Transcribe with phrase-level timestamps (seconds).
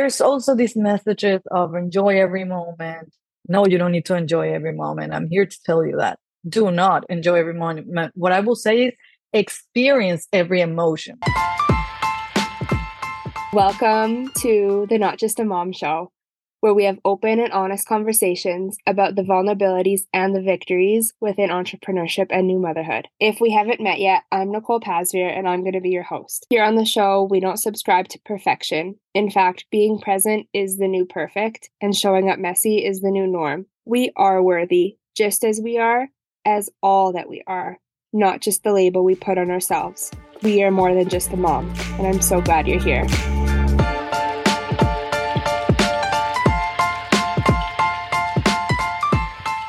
[0.00, 3.14] there's also these messages of enjoy every moment.
[3.48, 5.12] No, you don't need to enjoy every moment.
[5.12, 6.18] I'm here to tell you that.
[6.48, 8.12] Do not enjoy every moment.
[8.14, 8.92] What I will say is
[9.34, 11.18] experience every emotion.
[13.52, 16.10] Welcome to the Not Just a Mom Show
[16.60, 22.26] where we have open and honest conversations about the vulnerabilities and the victories within entrepreneurship
[22.30, 23.08] and new motherhood.
[23.18, 26.46] If we haven't met yet, I'm Nicole Pasveer and I'm going to be your host.
[26.50, 28.96] Here on the show, we don't subscribe to perfection.
[29.14, 33.26] In fact, being present is the new perfect, and showing up messy is the new
[33.26, 33.66] norm.
[33.84, 36.08] We are worthy, just as we are,
[36.44, 37.78] as all that we are,
[38.12, 40.10] not just the label we put on ourselves.
[40.42, 43.06] We are more than just a mom, and I'm so glad you're here.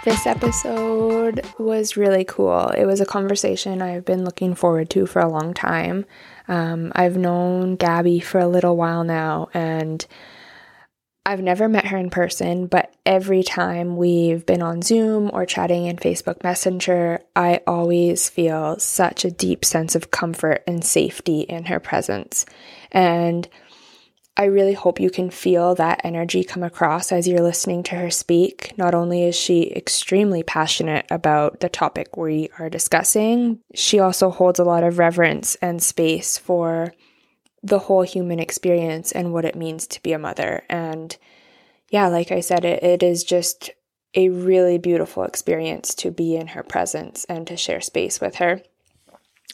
[0.03, 2.69] This episode was really cool.
[2.69, 6.07] It was a conversation I've been looking forward to for a long time.
[6.47, 10.03] Um, I've known Gaby for a little while now, and
[11.23, 15.85] I've never met her in person, but every time we've been on Zoom or chatting
[15.85, 21.65] in Facebook Messenger, I always feel such a deep sense of comfort and safety in
[21.65, 22.47] her presence.
[22.91, 23.47] And
[24.37, 28.09] I really hope you can feel that energy come across as you're listening to her
[28.09, 28.73] speak.
[28.77, 34.57] Not only is she extremely passionate about the topic we are discussing, she also holds
[34.59, 36.93] a lot of reverence and space for
[37.61, 40.63] the whole human experience and what it means to be a mother.
[40.69, 41.15] And
[41.89, 43.69] yeah, like I said, it, it is just
[44.15, 48.61] a really beautiful experience to be in her presence and to share space with her.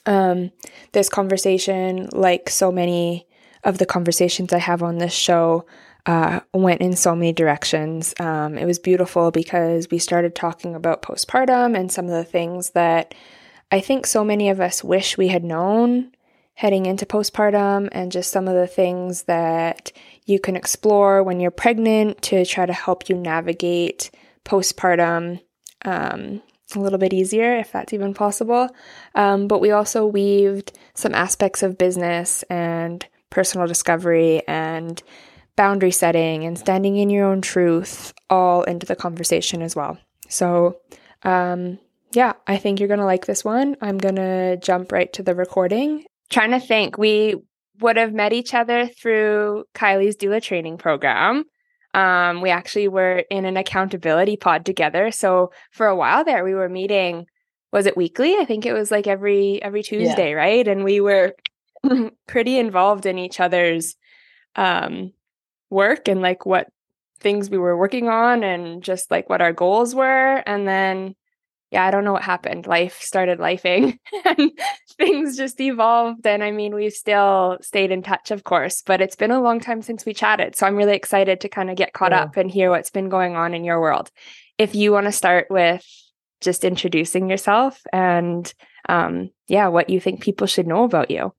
[0.05, 0.51] Um,
[0.93, 3.27] this conversation, like so many
[3.63, 5.65] of the conversations I have on this show
[6.05, 8.13] uh, went in so many directions.
[8.19, 12.71] Um, it was beautiful because we started talking about postpartum and some of the things
[12.71, 13.13] that
[13.71, 16.11] I think so many of us wish we had known
[16.57, 19.91] heading into postpartum, and just some of the things that
[20.25, 24.09] you can explore when you're pregnant to try to help you navigate
[24.43, 25.39] postpartum
[25.85, 26.41] um,
[26.75, 28.69] a little bit easier, if that's even possible.
[29.13, 35.01] Um, but we also weaved some aspects of business and personal discovery and
[35.55, 39.97] boundary setting and standing in your own truth all into the conversation as well.
[40.29, 40.77] So,
[41.23, 41.79] um,
[42.13, 43.75] yeah, I think you're going to like this one.
[43.81, 46.05] I'm going to jump right to the recording.
[46.29, 47.35] Trying to think, we
[47.79, 51.45] would have met each other through Kylie's doula training program.
[51.93, 55.11] Um, we actually were in an accountability pod together.
[55.11, 57.25] So for a while there, we were meeting.
[57.71, 58.35] Was it weekly?
[58.35, 60.35] I think it was like every every Tuesday, yeah.
[60.35, 60.67] right?
[60.67, 61.33] And we were
[62.27, 63.95] pretty involved in each other's
[64.55, 65.11] um,
[65.69, 66.67] work and like what
[67.19, 70.43] things we were working on and just like what our goals were.
[70.45, 71.15] And then,
[71.71, 72.67] yeah, I don't know what happened.
[72.67, 74.51] Life started lifing and
[74.97, 76.25] things just evolved.
[76.25, 79.59] And I mean, we've still stayed in touch, of course, but it's been a long
[79.59, 80.55] time since we chatted.
[80.55, 82.23] So I'm really excited to kind of get caught yeah.
[82.23, 84.11] up and hear what's been going on in your world.
[84.57, 85.85] If you want to start with
[86.41, 88.53] just introducing yourself and
[88.87, 91.33] um, yeah, what you think people should know about you.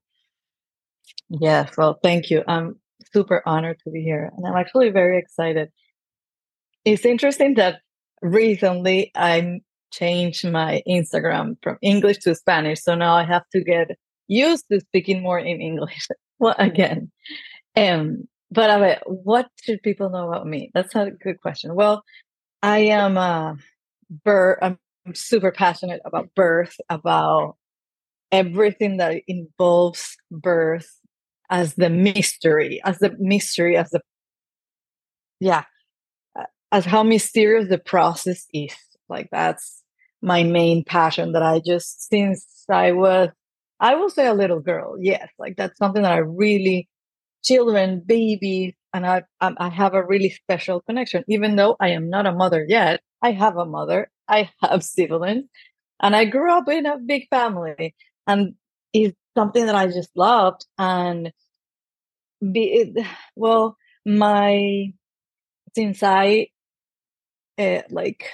[1.30, 2.42] Yes, well, thank you.
[2.48, 2.76] I'm
[3.12, 5.70] super honored to be here, and I'm actually very excited.
[6.84, 7.80] It's interesting that
[8.22, 9.60] recently I
[9.92, 13.88] changed my Instagram from English to Spanish, so now I have to get
[14.26, 16.06] used to speaking more in English.
[16.38, 17.10] well, again,
[17.76, 20.70] um, but I mean, what should people know about me?
[20.74, 21.74] That's a good question.
[21.74, 22.02] Well,
[22.62, 23.56] I am a
[24.24, 24.58] birth.
[24.62, 24.78] I'm
[25.14, 27.56] super passionate about birth, about
[28.32, 30.97] everything that involves birth
[31.50, 34.00] as the mystery, as the mystery, as the
[35.40, 35.64] yeah,
[36.38, 38.74] uh, as how mysterious the process is.
[39.08, 39.82] Like that's
[40.22, 43.30] my main passion that I just since I was
[43.80, 46.88] I will say a little girl, yes, like that's something that I really
[47.44, 51.24] children, babies, and I I have a really special connection.
[51.28, 55.44] Even though I am not a mother yet, I have a mother, I have siblings,
[56.00, 57.94] and I grew up in a big family,
[58.26, 58.54] and
[58.92, 60.66] it's something that I just loved.
[60.78, 61.32] And
[62.40, 63.06] be it,
[63.36, 64.92] well, my
[65.74, 66.48] since I
[67.58, 68.24] uh, like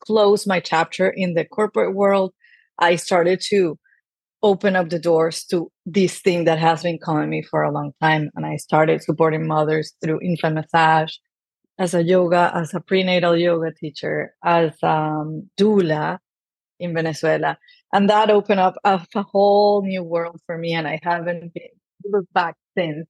[0.00, 2.32] closed my chapter in the corporate world,
[2.78, 3.78] I started to
[4.42, 7.92] open up the doors to this thing that has been calling me for a long
[8.00, 8.30] time.
[8.34, 11.14] And I started supporting mothers through infant massage,
[11.78, 16.18] as a yoga, as a prenatal yoga teacher, as um, doula
[16.78, 17.58] in Venezuela.
[17.94, 20.74] And that opened up a, a whole new world for me.
[20.74, 21.68] And I haven't been
[22.04, 23.06] looked back since.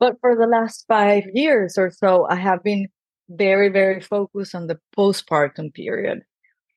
[0.00, 2.88] But for the last five years or so, I have been
[3.28, 6.22] very, very focused on the postpartum period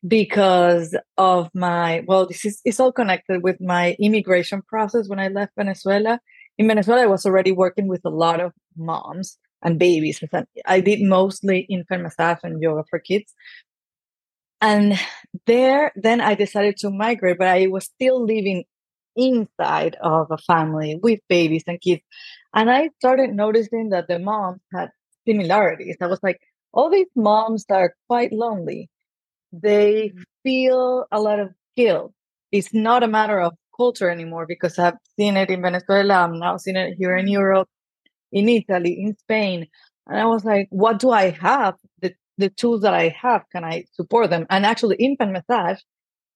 [0.08, 5.30] because of my well this is it's all connected with my immigration process when i
[5.30, 6.20] left venezuela
[6.60, 10.24] in venezuela i was already working with a lot of moms and babies.
[10.66, 13.34] I did mostly infant massage and yoga for kids.
[14.62, 15.00] And
[15.46, 18.64] there, then I decided to migrate, but I was still living
[19.16, 22.02] inside of a family with babies and kids.
[22.54, 24.90] And I started noticing that the moms had
[25.28, 25.98] similarities.
[26.02, 26.40] I was like,
[26.74, 28.90] all these moms are quite lonely.
[29.52, 30.24] They mm-hmm.
[30.44, 32.14] feel a lot of guilt.
[32.52, 36.16] It's not a matter of culture anymore because I've seen it in Venezuela.
[36.16, 37.68] I'm now seeing it here in Europe,
[38.32, 39.68] in Italy, in Spain.
[40.08, 41.76] And I was like, what do I have?
[42.02, 44.46] The, the tools that I have, can I support them?
[44.50, 45.80] And actually, infant massage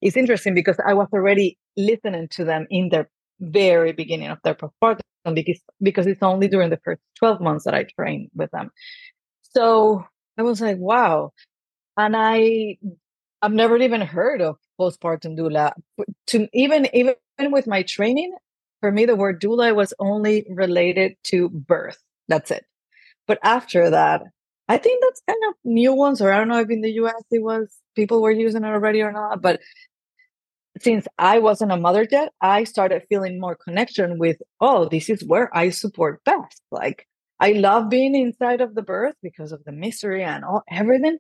[0.02, 3.10] is interesting because I was already listening to them in their
[3.40, 5.02] very beginning of their postpartum
[5.34, 8.72] because, because it's only during the first 12 months that I train with them.
[9.42, 10.06] So
[10.38, 11.32] I was like, wow.
[11.98, 12.78] And I
[13.42, 15.72] I've never even heard of postpartum doula.
[16.28, 17.16] To even even
[17.52, 18.34] with my training,
[18.82, 21.98] for me the word doula was only related to birth.
[22.28, 22.66] That's it.
[23.28, 24.24] But after that,
[24.70, 27.24] I think that's kind of new ones, or I don't know if in the US
[27.32, 29.42] it was people were using it already or not.
[29.42, 29.60] But
[30.80, 35.24] since I wasn't a mother yet, I started feeling more connection with, oh, this is
[35.26, 36.62] where I support best.
[36.72, 37.08] Like
[37.40, 41.18] I love being inside of the birth because of the mystery and all everything.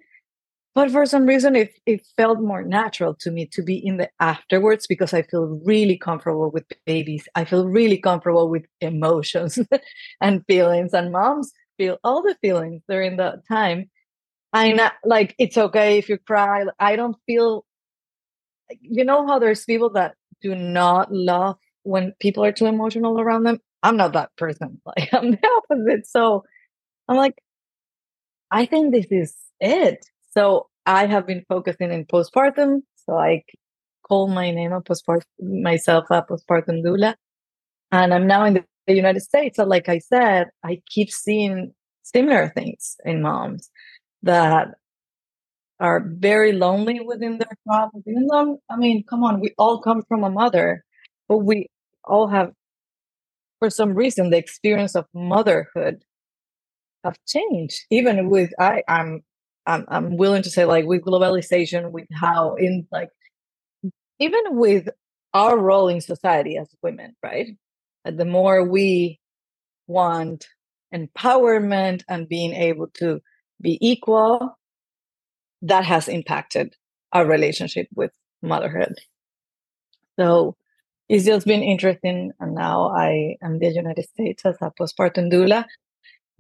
[0.75, 4.10] But for some reason it, it felt more natural to me to be in the
[4.19, 7.28] afterwards because I feel really comfortable with babies.
[7.36, 9.60] I feel really comfortable with emotions
[10.22, 10.94] and feelings.
[10.94, 13.80] And moms feel all the feelings during that time.
[13.80, 13.86] Mm-hmm.
[14.54, 16.66] I not uh, like it's okay if you cry.
[16.80, 17.66] I don't feel
[18.81, 23.44] you know how there's people that do not love when people are too emotional around
[23.44, 23.60] them?
[23.84, 24.81] I'm not that person.
[24.86, 26.08] Like I'm the opposite.
[26.08, 26.44] So
[27.08, 27.36] I'm like,
[28.52, 30.06] I think this is it.
[30.32, 32.82] So I have been focusing in postpartum.
[33.06, 33.44] So I
[34.08, 37.16] call my name a postpartum myself a postpartum doula.
[37.92, 39.56] And I'm now in the, the United States.
[39.57, 43.69] So like I said, I keep seeing similar things in moms
[44.24, 44.69] that
[45.80, 48.03] are very lonely within their problems.
[48.07, 50.83] Even though, I mean, come on, we all come from a mother,
[51.30, 51.68] but we
[52.03, 52.51] all have,
[53.59, 56.03] for some reason, the experience of motherhood
[57.03, 57.80] have changed.
[57.91, 59.24] Even with, I, I'm,
[59.65, 63.09] I'm willing to say, like with globalization, with how in like,
[64.18, 64.89] even with
[65.33, 67.56] our role in society as women, right?
[68.06, 69.19] The more we
[69.88, 70.48] want
[70.94, 73.22] empowerment and being able to
[73.62, 74.57] be equal
[75.62, 76.75] that has impacted
[77.12, 78.12] our relationship with
[78.42, 78.96] motherhood.
[80.18, 80.56] So
[81.10, 82.31] it's just been interesting.
[82.40, 85.66] And now I am the United States as a postpartum doula,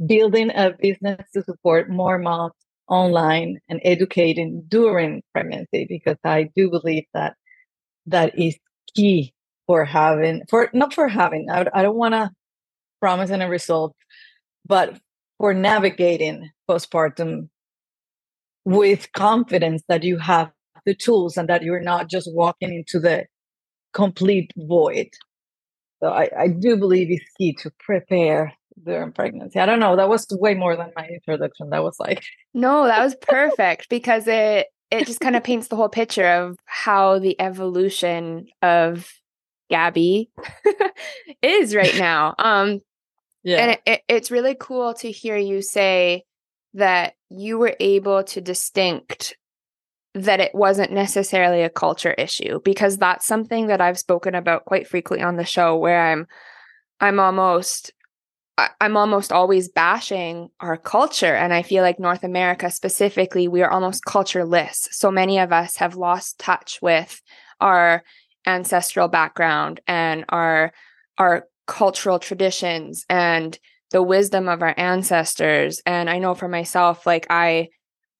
[0.05, 2.53] building a business to support more moms
[2.87, 7.35] online and educating during pregnancy because I do believe that
[8.07, 8.57] that is
[8.95, 9.33] key
[9.69, 12.31] for having for not for having I, I don't want to
[12.99, 13.93] promise any result
[14.65, 14.99] but
[15.37, 17.49] for navigating postpartum
[18.65, 20.49] with confidence that you have
[20.87, 23.25] the tools and that you're not just walking into the
[23.93, 25.09] complete void.
[26.01, 29.59] So I, I do believe it's key to prepare during pregnancy.
[29.59, 29.95] I don't know.
[29.95, 31.69] That was way more than my introduction.
[31.69, 32.23] That was like
[32.55, 36.57] No, that was perfect because it it just kind of paints the whole picture of
[36.65, 39.11] how the evolution of
[39.69, 40.29] Gaby
[41.41, 42.35] is right now.
[42.37, 42.81] Um
[43.43, 43.57] yeah.
[43.57, 46.25] And it, it, it's really cool to hear you say
[46.73, 49.35] that you were able to distinct
[50.15, 54.87] that it wasn't necessarily a culture issue because that's something that I've spoken about quite
[54.87, 56.27] frequently on the show where I'm
[56.99, 57.93] I'm almost
[58.81, 63.71] I'm almost always bashing our culture and I feel like North America specifically we are
[63.71, 64.89] almost cultureless.
[64.91, 67.21] So many of us have lost touch with
[67.61, 68.03] our
[68.49, 70.73] ancestral background and our
[71.17, 73.59] our cultural traditions and
[73.91, 75.81] the wisdom of our ancestors.
[75.85, 77.69] And i know for myself like i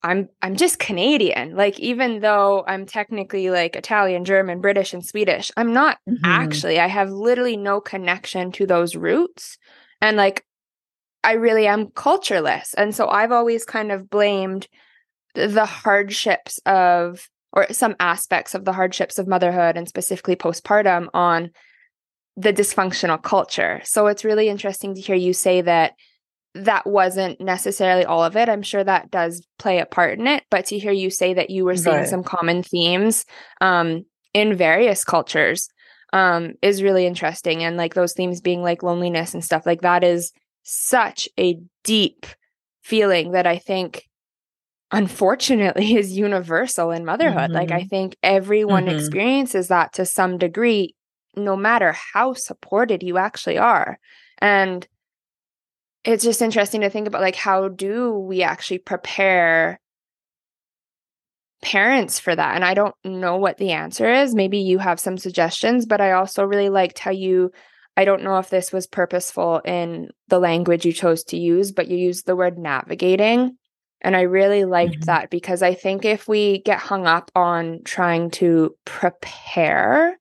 [0.02, 1.56] i'm i'm just canadian.
[1.56, 6.24] Like even though i'm technically like italian german british and swedish i'm not mm-hmm.
[6.24, 9.58] actually i have literally no connection to those roots.
[10.00, 10.44] And like
[11.24, 12.74] i really am cultureless.
[12.74, 14.68] And so i've always kind of blamed
[15.34, 21.50] the hardships of or some aspects of the hardships of motherhood and specifically postpartum on
[22.36, 23.80] the dysfunctional culture.
[23.84, 25.94] So it's really interesting to hear you say that
[26.54, 28.48] that wasn't necessarily all of it.
[28.48, 31.50] I'm sure that does play a part in it, but to hear you say that
[31.50, 32.08] you were seeing right.
[32.08, 33.24] some common themes
[33.60, 34.04] um,
[34.34, 35.68] in various cultures
[36.12, 37.62] um, is really interesting.
[37.62, 42.26] And like those themes being like loneliness and stuff like that is such a deep
[42.82, 44.08] feeling that I think
[44.92, 47.50] unfortunately is universal in motherhood.
[47.50, 47.54] Mm-hmm.
[47.54, 47.88] Like I mm-hmm.
[47.88, 48.98] think everyone mm-hmm.
[48.98, 50.94] experiences that to some degree
[51.36, 53.98] no matter how supported you actually are.
[54.38, 54.86] And
[56.04, 59.78] it's just interesting to think about like how do we actually prepare
[61.62, 65.18] parents for that and i don't know what the answer is maybe you have some
[65.18, 67.50] suggestions but i also really liked how you
[67.98, 71.86] i don't know if this was purposeful in the language you chose to use but
[71.86, 73.58] you used the word navigating
[74.00, 75.04] and i really liked mm-hmm.
[75.04, 80.18] that because i think if we get hung up on trying to prepare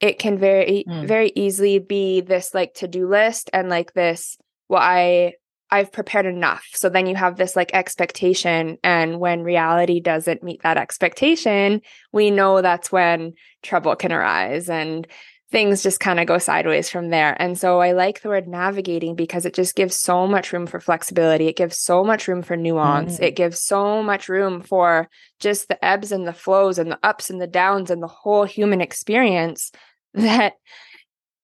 [0.00, 1.06] it can very mm.
[1.06, 4.36] very easily be this like to-do list and like this
[4.68, 5.32] well i
[5.70, 10.62] i've prepared enough so then you have this like expectation and when reality doesn't meet
[10.62, 11.80] that expectation
[12.12, 13.32] we know that's when
[13.62, 15.06] trouble can arise and
[15.50, 19.14] things just kind of go sideways from there and so i like the word navigating
[19.14, 22.56] because it just gives so much room for flexibility it gives so much room for
[22.56, 23.22] nuance mm.
[23.22, 25.08] it gives so much room for
[25.40, 28.44] just the ebbs and the flows and the ups and the downs and the whole
[28.44, 29.72] human experience
[30.14, 30.54] that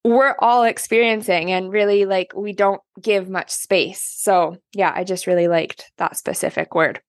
[0.05, 4.15] we're all experiencing and really like we don't give much space.
[4.19, 7.01] So, yeah, I just really liked that specific word.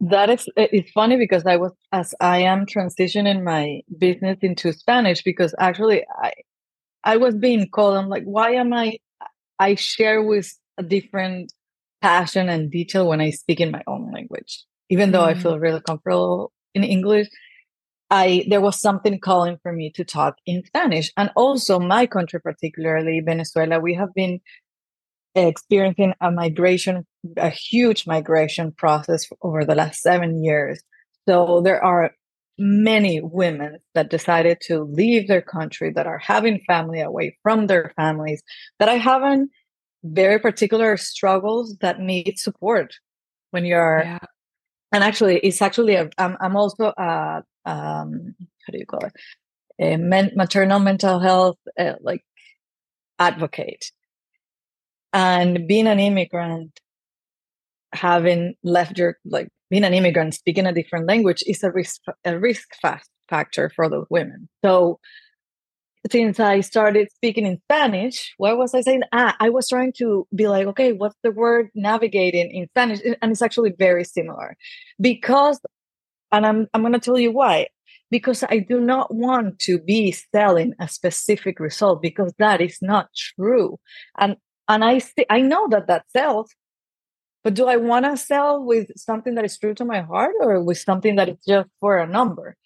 [0.00, 5.22] That is it's funny because I was as I am transitioning my business into Spanish
[5.22, 6.32] because actually I
[7.02, 8.98] I was being called I'm like why am I
[9.58, 11.52] I share with a different
[12.00, 15.30] passion and detail when I speak in my own language even though mm.
[15.30, 17.28] I feel really comfortable in English
[18.10, 21.12] I there was something calling for me to talk in Spanish.
[21.16, 24.40] And also my country, particularly Venezuela, we have been
[25.34, 30.80] experiencing a migration, a huge migration process over the last seven years.
[31.26, 32.12] So there are
[32.58, 37.92] many women that decided to leave their country that are having family away from their
[37.96, 38.42] families
[38.80, 39.48] that are having
[40.02, 42.94] very particular struggles that need support
[43.52, 44.18] when you're yeah.
[44.92, 48.34] and actually it's actually a, I'm, I'm also a um,
[48.66, 49.12] how do you call it
[49.80, 52.24] a men- maternal mental health uh, like
[53.20, 53.92] advocate
[55.12, 56.78] and being an immigrant
[57.92, 62.38] having left your like being an immigrant speaking a different language is a risk a
[62.38, 62.68] risk
[63.28, 64.98] factor for those women so
[66.10, 69.02] since I started speaking in Spanish, what was I saying?
[69.12, 73.00] Ah, I was trying to be like, okay, what's the word navigating in Spanish?
[73.20, 74.56] And it's actually very similar
[75.00, 75.60] because
[76.32, 77.68] and I'm I'm going to tell you why.
[78.10, 83.08] Because I do not want to be selling a specific result because that is not
[83.36, 83.78] true.
[84.18, 84.36] And
[84.68, 86.54] and I st- I know that that sells,
[87.44, 90.62] but do I want to sell with something that is true to my heart or
[90.62, 92.56] with something that is just for a number?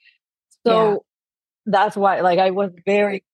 [0.67, 0.97] So yeah.
[1.67, 3.25] that's why, like, I was very,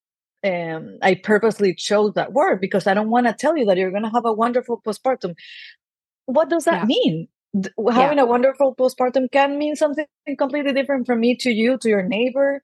[0.45, 3.90] um, I purposely chose that word because I don't want to tell you that you're
[3.90, 5.35] going to have a wonderful postpartum.
[6.26, 6.85] What does that yeah.
[6.87, 7.28] mean?
[7.90, 8.25] having yeah.
[8.25, 12.62] a wonderful postpartum can mean something completely different from me to you to your neighbor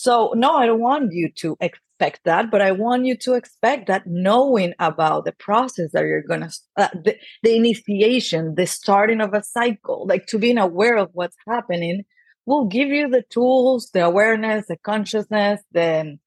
[0.00, 3.86] so no i don't want you to expect that but i want you to expect
[3.86, 9.34] that knowing about the process that you're gonna uh, the, the initiation the starting of
[9.34, 12.04] a cycle like to being aware of what's happening
[12.46, 16.18] will give you the tools the awareness the consciousness the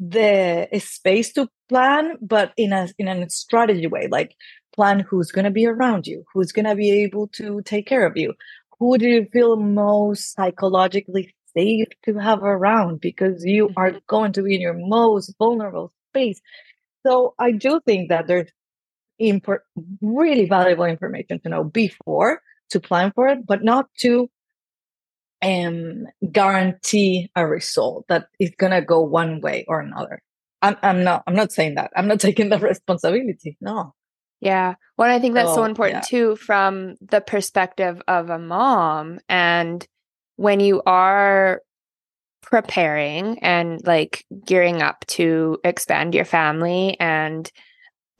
[0.00, 4.36] the space to plan but in a in a strategy way like
[4.78, 8.06] plan who's going to be around you, who's going to be able to take care
[8.06, 8.32] of you,
[8.78, 13.98] who do you feel most psychologically safe to have around because you are mm-hmm.
[14.06, 16.40] going to be in your most vulnerable space.
[17.06, 18.50] So I do think that there's
[19.18, 19.64] import,
[20.00, 24.28] really valuable information to know before to plan for it, but not to
[25.42, 30.22] um, guarantee a result that is going to go one way or another.
[30.60, 31.22] I'm, I'm not.
[31.26, 31.92] I'm not saying that.
[31.96, 33.56] I'm not taking the responsibility.
[33.60, 33.94] No.
[34.40, 34.74] Yeah.
[34.96, 36.18] Well, I think that's so, so important yeah.
[36.18, 39.20] too from the perspective of a mom.
[39.28, 39.86] And
[40.38, 41.62] when you are
[42.42, 47.50] preparing and like gearing up to expand your family and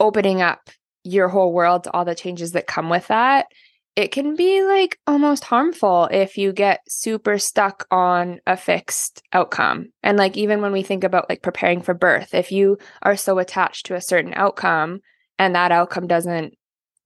[0.01, 0.69] opening up
[1.05, 3.47] your whole world to all the changes that come with that,
[3.95, 9.87] it can be like almost harmful if you get super stuck on a fixed outcome.
[10.03, 13.39] And like even when we think about like preparing for birth, if you are so
[13.39, 14.99] attached to a certain outcome,
[15.37, 16.53] and that outcome doesn't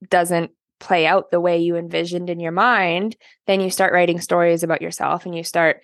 [0.09, 0.49] doesn't
[0.83, 3.15] play out the way you envisioned in your mind
[3.47, 5.81] then you start writing stories about yourself and you start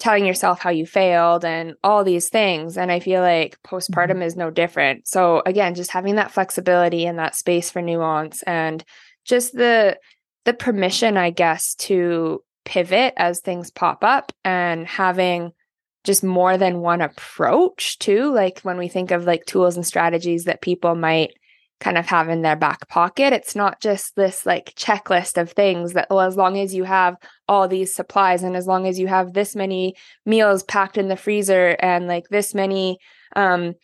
[0.00, 2.76] telling yourself how you failed and all these things.
[2.76, 4.22] And i feel like postpartum mm-hmm.
[4.22, 5.06] is no different.
[5.06, 8.82] So again just having that flexibility and that space for nuance and
[9.24, 9.98] just the
[10.46, 15.52] the permission i guess to pivot as things pop up and having
[16.04, 18.32] just more than one approach too.
[18.32, 21.34] Like when we think of like tools and strategies that people might
[21.80, 23.32] kind of have in their back pocket.
[23.32, 27.16] It's not just this like checklist of things that, well, as long as you have
[27.48, 31.16] all these supplies and as long as you have this many meals packed in the
[31.16, 32.98] freezer and like this many
[33.34, 33.74] um,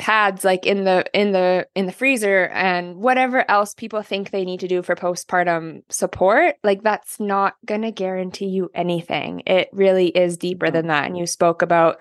[0.00, 4.46] pads like in the in the in the freezer and whatever else people think they
[4.46, 9.42] need to do for postpartum support like that's not going to guarantee you anything.
[9.46, 11.04] It really is deeper than that.
[11.04, 12.00] And you spoke about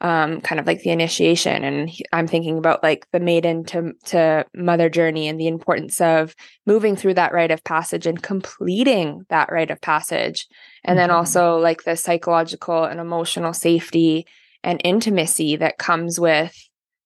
[0.00, 1.64] um, kind of like the initiation.
[1.64, 6.34] And i'm thinking about like the maiden to to mother journey and the importance of
[6.66, 10.46] moving through that rite of passage and completing that rite of passage.
[10.84, 11.08] And mm-hmm.
[11.08, 14.26] then also like the psychological and emotional safety
[14.62, 16.54] and intimacy that comes with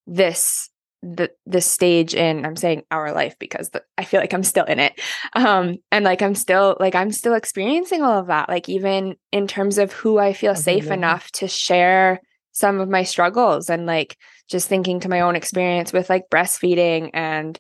[0.07, 0.71] this
[1.03, 4.67] the this stage in i'm saying our life because the, i feel like i'm still
[4.67, 5.01] in it.
[5.33, 9.47] Um and like i'm still like i'm still experiencing all of that like even in
[9.47, 12.21] terms of who i feel safe enough to share
[12.61, 14.17] some of my struggles and like
[14.49, 17.59] just thinking to my own experience with like breastfeeding and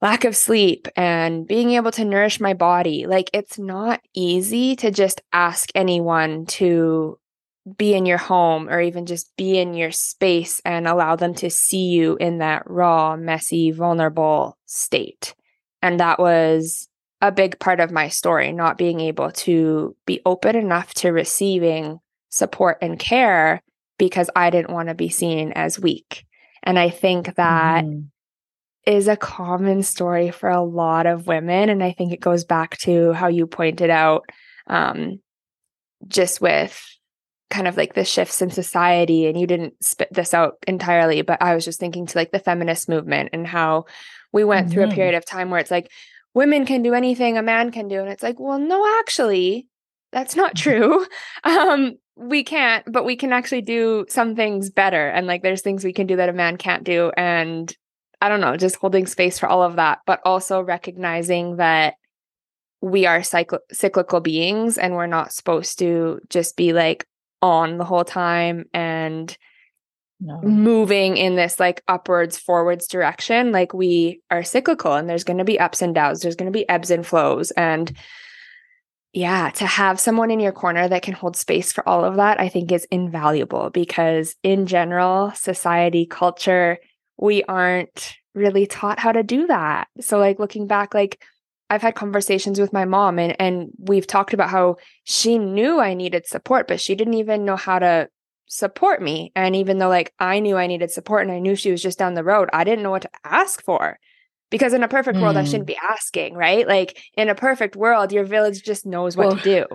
[0.00, 4.90] lack of sleep and being able to nourish my body like it's not easy to
[4.90, 7.18] just ask anyone to
[7.76, 11.50] be in your home or even just be in your space and allow them to
[11.50, 15.34] see you in that raw, messy, vulnerable state.
[15.80, 16.88] And that was
[17.20, 22.00] a big part of my story, not being able to be open enough to receiving
[22.30, 23.62] support and care
[23.98, 26.24] because I didn't want to be seen as weak.
[26.62, 28.06] And I think that mm.
[28.86, 31.68] is a common story for a lot of women.
[31.68, 34.24] And I think it goes back to how you pointed out
[34.66, 35.20] um,
[36.08, 36.80] just with
[37.52, 41.40] kind of like the shifts in society and you didn't spit this out entirely but
[41.42, 43.84] i was just thinking to like the feminist movement and how
[44.32, 44.72] we went mm-hmm.
[44.72, 44.94] through a mm-hmm.
[44.94, 45.90] period of time where it's like
[46.32, 49.66] women can do anything a man can do and it's like well no actually
[50.12, 50.70] that's not mm-hmm.
[50.70, 51.06] true
[51.44, 55.84] um we can't but we can actually do some things better and like there's things
[55.84, 57.76] we can do that a man can't do and
[58.20, 61.94] i don't know just holding space for all of that but also recognizing that
[62.82, 67.06] we are cycl- cyclical beings and we're not supposed to just be like
[67.40, 69.36] on the whole time and
[70.20, 70.40] no.
[70.42, 75.44] moving in this like upwards forwards direction like we are cyclical and there's going to
[75.44, 77.96] be ups and downs there's going to be ebbs and flows and
[79.12, 82.40] yeah to have someone in your corner that can hold space for all of that
[82.40, 86.78] i think is invaluable because in general society culture
[87.18, 91.22] we aren't really taught how to do that so like looking back like
[91.72, 95.94] I've had conversations with my mom and and we've talked about how she knew I
[95.94, 98.10] needed support, but she didn't even know how to
[98.46, 99.32] support me.
[99.34, 101.98] And even though like I knew I needed support and I knew she was just
[101.98, 103.98] down the road, I didn't know what to ask for.
[104.52, 105.22] Because in a perfect mm.
[105.22, 105.74] world, I shouldn't hmm.
[105.74, 106.68] be asking, right?
[106.68, 109.66] Like in a perfect world, your village just knows what well, to do.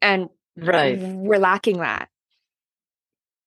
[0.00, 0.98] And right.
[0.98, 2.08] we're lacking that.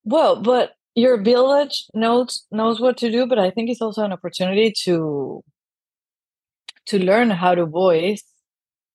[0.05, 4.13] Well, but your village knows knows what to do, but I think it's also an
[4.13, 5.43] opportunity to
[6.85, 8.23] to learn how to voice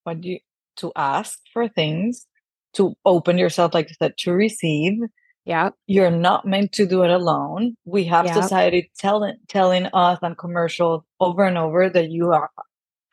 [0.03, 0.39] what you
[0.77, 2.25] to ask for things
[2.73, 4.97] to open yourself like you said to receive
[5.45, 8.35] yeah you're not meant to do it alone we have yep.
[8.35, 12.49] society telling telling us on commercials over and over that you are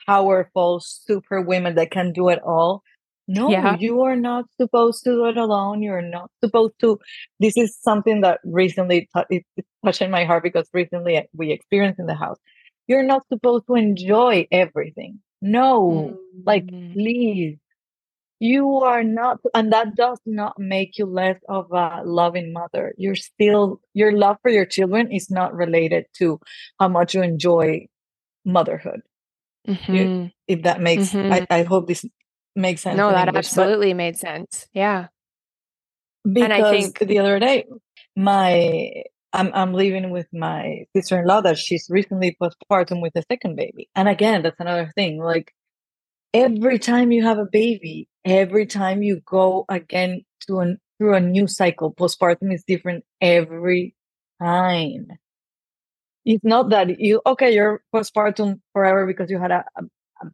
[0.07, 2.83] powerful super women that can do it all
[3.29, 3.77] no yeah.
[3.79, 6.99] you are not supposed to do it alone you're not supposed to
[7.39, 9.45] this is something that recently t-
[9.85, 12.39] touching my heart because recently we experienced in the house
[12.91, 15.21] you're not supposed to enjoy everything.
[15.41, 16.41] No, mm-hmm.
[16.45, 17.57] like please.
[18.41, 22.95] You are not, and that does not make you less of a loving mother.
[22.97, 26.41] You're still, your love for your children is not related to
[26.79, 27.87] how much you enjoy
[28.45, 29.03] motherhood.
[29.69, 29.95] Mm-hmm.
[29.95, 31.33] You, if that makes, mm-hmm.
[31.33, 32.05] I, I, hope this
[32.57, 32.97] makes sense.
[32.97, 34.67] No, that English, absolutely made sense.
[34.73, 35.09] Yeah.
[36.25, 37.67] Because and I think the other day,
[38.17, 43.23] my I'm I'm living with my sister in law that she's recently postpartum with a
[43.31, 43.89] second baby.
[43.95, 45.19] And again, that's another thing.
[45.19, 45.53] Like
[46.35, 51.21] every time you have a baby, every time you go again to an through a
[51.21, 53.95] new cycle, postpartum is different every
[54.41, 55.09] time.
[56.25, 60.27] It's not that you okay, you're postpartum forever because you had a, a,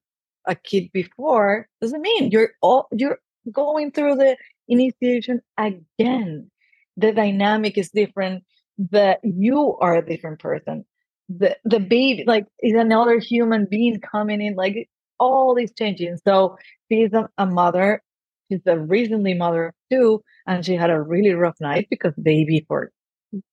[0.48, 1.68] a kid before.
[1.80, 3.18] Doesn't mean you're all you're
[3.52, 4.36] going through the
[4.68, 6.50] initiation again.
[6.96, 8.44] The dynamic is different
[8.90, 10.84] that you are a different person.
[11.28, 16.18] The the baby like is another human being coming in, like all these changing.
[16.26, 16.58] So
[16.90, 18.02] she's a, a mother.
[18.50, 22.64] She's a recently mother of two, and she had a really rough night because baby
[22.68, 22.92] for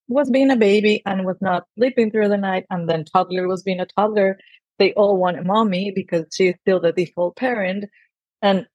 [0.10, 3.64] was being a baby and was not sleeping through the night, and then toddler was
[3.64, 4.40] being a toddler.
[4.80, 7.86] They all want mommy because she's still the default parent,
[8.42, 8.68] and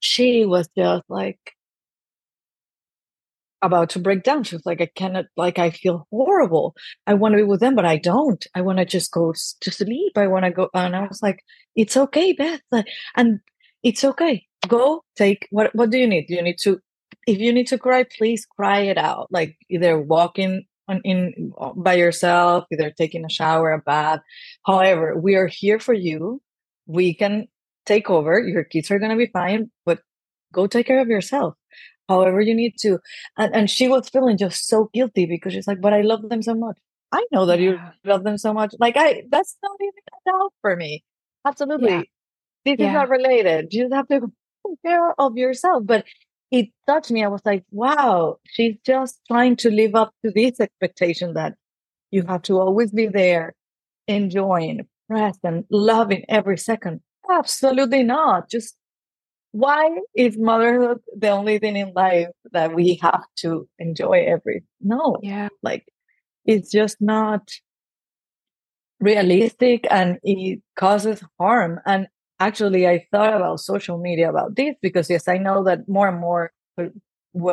[0.00, 1.53] she was just like
[3.64, 4.44] about to break down.
[4.44, 6.74] She was like, I cannot, like, I feel horrible.
[7.06, 8.44] I want to be with them, but I don't.
[8.54, 10.16] I want to just go to sleep.
[10.16, 10.68] I want to go.
[10.74, 11.42] And I was like,
[11.74, 12.60] it's okay, Beth.
[13.16, 13.40] And
[13.82, 14.46] it's okay.
[14.68, 16.26] Go take what, what do you need?
[16.26, 16.80] Do you need to,
[17.26, 19.28] if you need to cry, please cry it out.
[19.30, 20.64] Like either walking
[21.02, 24.20] in by yourself, either taking a shower, a bath.
[24.66, 26.42] However, we are here for you.
[26.86, 27.48] We can
[27.86, 28.38] take over.
[28.38, 30.00] Your kids are gonna be fine, but
[30.52, 31.54] go take care of yourself.
[32.08, 32.98] However, you need to.
[33.36, 36.42] And and she was feeling just so guilty because she's like, but I love them
[36.42, 36.78] so much.
[37.12, 37.70] I know that yeah.
[37.70, 38.74] you love them so much.
[38.78, 41.04] Like I that's not even a doubt for me.
[41.46, 41.90] Absolutely.
[41.90, 42.02] Yeah.
[42.64, 42.88] This yeah.
[42.88, 43.72] is not related.
[43.72, 44.20] You just have to
[44.66, 45.84] take care of yourself.
[45.86, 46.04] But
[46.50, 47.24] it touched me.
[47.24, 51.54] I was like, wow, she's just trying to live up to this expectation that
[52.10, 53.54] you have to always be there,
[54.06, 57.00] enjoying, present, loving every second.
[57.30, 58.48] Absolutely not.
[58.48, 58.76] Just
[59.54, 65.16] why is motherhood the only thing in life that we have to enjoy every no.
[65.22, 65.48] Yeah.
[65.62, 65.86] Like
[66.44, 67.48] it's just not
[68.98, 71.80] realistic and it causes harm.
[71.86, 72.08] And
[72.40, 76.18] actually i thought about social media about this because yes i know that more and
[76.18, 76.50] more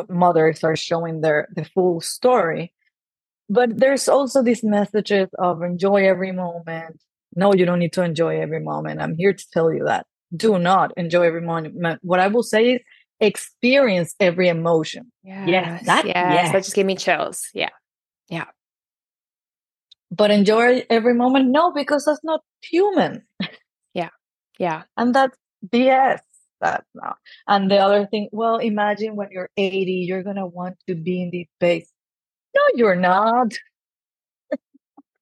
[0.08, 2.72] mothers are showing their the full story.
[3.48, 7.00] But there's also these messages of enjoy every moment.
[7.36, 9.00] No you don't need to enjoy every moment.
[9.00, 12.72] I'm here to tell you that do not enjoy every moment what i will say
[12.72, 12.80] is
[13.20, 16.14] experience every emotion yes, yes that yes.
[16.16, 16.52] yes.
[16.52, 17.68] that just gave me chills yeah
[18.28, 18.46] yeah
[20.10, 23.22] but enjoy every moment no because that's not human
[23.94, 24.10] yeah
[24.58, 25.36] yeah and that's
[25.68, 26.18] bs
[26.60, 27.16] That's not.
[27.46, 31.30] and the other thing well imagine when you're 80 you're gonna want to be in
[31.30, 31.92] this space
[32.54, 33.52] no you're not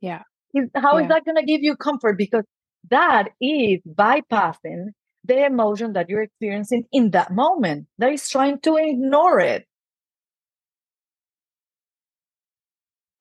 [0.01, 0.23] yeah
[0.75, 1.03] How yeah.
[1.03, 2.45] is that gonna give you comfort because
[2.91, 4.93] that is bypassing
[5.25, 9.67] the emotion that you're experiencing in that moment that is trying to ignore it.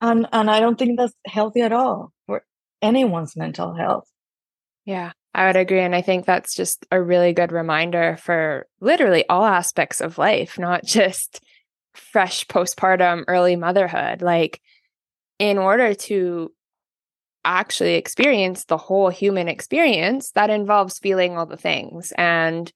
[0.01, 2.43] And and i don't think that's healthy at all for
[2.81, 4.07] anyone's mental health.
[4.85, 9.27] Yeah i would agree and i think that's just a really good reminder for literally
[9.29, 11.41] all aspects of life not just
[11.93, 14.62] fresh postpartum early motherhood like
[15.38, 16.51] in order to
[17.45, 22.71] actually experience the whole human experience that involves feeling all the things and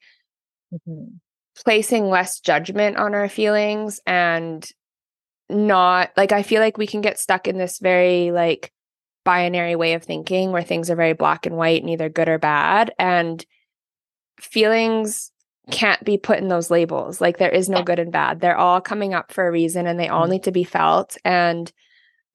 [0.73, 1.15] mm-hmm.
[1.63, 4.69] placing less judgment on our feelings and
[5.49, 8.71] not like I feel like we can get stuck in this very like
[9.23, 12.93] binary way of thinking where things are very black and white, neither good or bad.
[12.99, 13.45] And
[14.39, 15.31] feelings
[15.71, 17.21] can't be put in those labels.
[17.21, 18.39] Like there is no good and bad.
[18.39, 20.31] They're all coming up for a reason and they all mm-hmm.
[20.31, 21.17] need to be felt.
[21.23, 21.71] And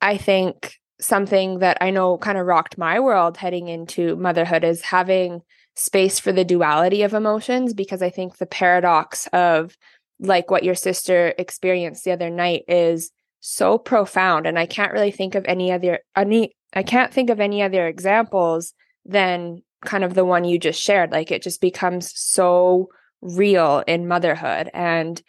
[0.01, 4.83] I think something that I know kind of rocked my world heading into motherhood is
[4.83, 5.43] having
[5.77, 9.77] space for the duality of emotions because I think the paradox of
[10.21, 15.11] like what your sister experienced the other night is so profound and i can't really
[15.11, 18.73] think of any other any i can't think of any other examples
[19.05, 22.89] than kind of the one you just shared like it just becomes so
[23.21, 25.23] real in motherhood and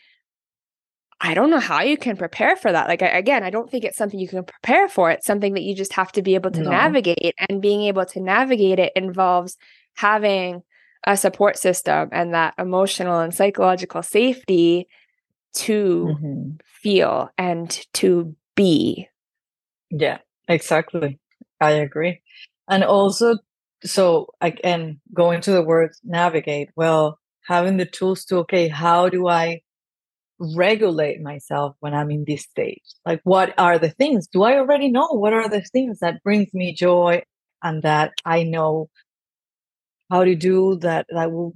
[1.22, 3.84] i don't know how you can prepare for that like I, again i don't think
[3.84, 6.52] it's something you can prepare for it's something that you just have to be able
[6.52, 6.70] to no.
[6.70, 9.58] navigate and being able to navigate it involves
[9.96, 10.64] having
[11.06, 14.88] a support system and that emotional and psychological safety
[15.54, 16.50] to mm-hmm.
[16.66, 19.08] feel and to be.
[19.90, 21.20] Yeah, exactly.
[21.60, 22.22] I agree.
[22.68, 23.38] And also,
[23.84, 29.28] so again, going to the word navigate, well, having the tools to, okay, how do
[29.28, 29.62] I
[30.40, 32.84] regulate myself when I'm in this stage?
[33.06, 34.28] Like, what are the things?
[34.28, 37.24] Do I already know what are the things that brings me joy
[37.64, 38.90] and that I know
[40.10, 41.54] how to do that that will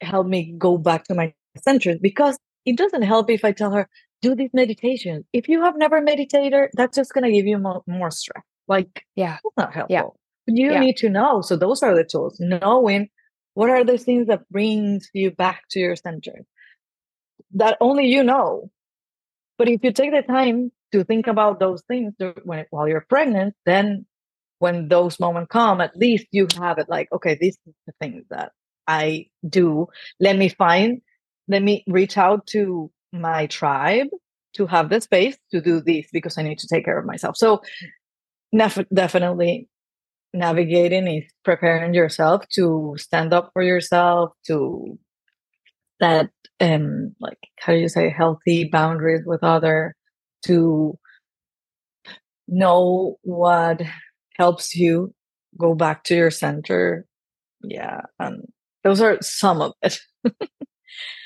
[0.00, 3.88] help me go back to my center because it doesn't help if I tell her,
[4.20, 5.24] do this meditation.
[5.32, 8.44] If you have never meditated, that's just going to give you more, more stress.
[8.66, 9.94] Like, yeah, that's not helpful.
[9.94, 10.54] Yeah.
[10.54, 10.80] You yeah.
[10.80, 11.40] need to know.
[11.40, 12.36] So those are the tools.
[12.40, 13.08] Knowing
[13.54, 16.44] what are the things that brings you back to your center
[17.54, 18.70] that only you know.
[19.56, 23.54] But if you take the time to think about those things when, while you're pregnant,
[23.66, 24.06] then
[24.58, 28.24] when those moments come, at least you have it like, okay, this is the things
[28.30, 28.52] that
[28.86, 29.86] I do.
[30.20, 31.00] Let me find,
[31.48, 34.08] let me reach out to my tribe
[34.54, 37.36] to have the space to do this because I need to take care of myself.
[37.36, 37.62] So
[38.52, 39.68] nef- definitely
[40.34, 44.98] navigating is preparing yourself to stand up for yourself, to
[46.00, 49.94] that um like how do you say healthy boundaries with other
[50.44, 50.98] to
[52.48, 53.82] know what
[54.38, 55.14] helps you
[55.58, 57.06] go back to your center.
[57.62, 58.02] Yeah.
[58.18, 58.46] And
[58.84, 59.98] those are some of it.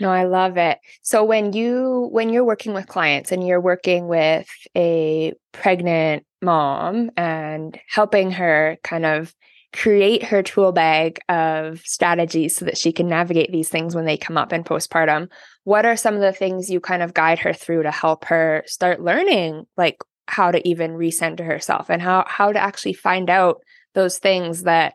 [0.01, 0.79] no, I love it.
[1.03, 7.11] So when you when you're working with clients and you're working with a pregnant mom
[7.17, 9.35] and helping her kind of
[9.73, 14.17] create her tool bag of strategies so that she can navigate these things when they
[14.17, 15.31] come up in postpartum,
[15.65, 18.63] what are some of the things you kind of guide her through to help her
[18.67, 19.97] start learning like
[20.29, 23.63] how to even recenter herself and how how to actually find out
[23.95, 24.95] those things that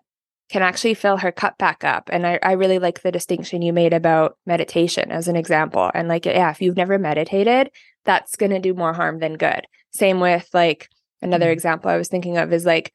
[0.50, 2.10] can actually fill her cup back up.
[2.12, 5.92] And I, I really like the distinction you made about meditation as an example.
[5.94, 7.70] And like, yeah, if you've never meditated,
[8.06, 9.66] that's going to do more harm than good.
[9.92, 10.88] Same with like
[11.22, 11.54] another mm-hmm.
[11.54, 12.94] example I was thinking of is like,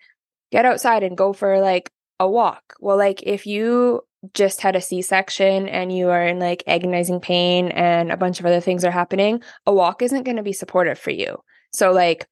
[0.52, 2.74] get outside and go for like a walk.
[2.78, 4.02] Well, like if you
[4.34, 8.38] just had a C section and you are in like agonizing pain and a bunch
[8.38, 11.38] of other things are happening, a walk isn't going to be supportive for you.
[11.72, 12.28] So, like,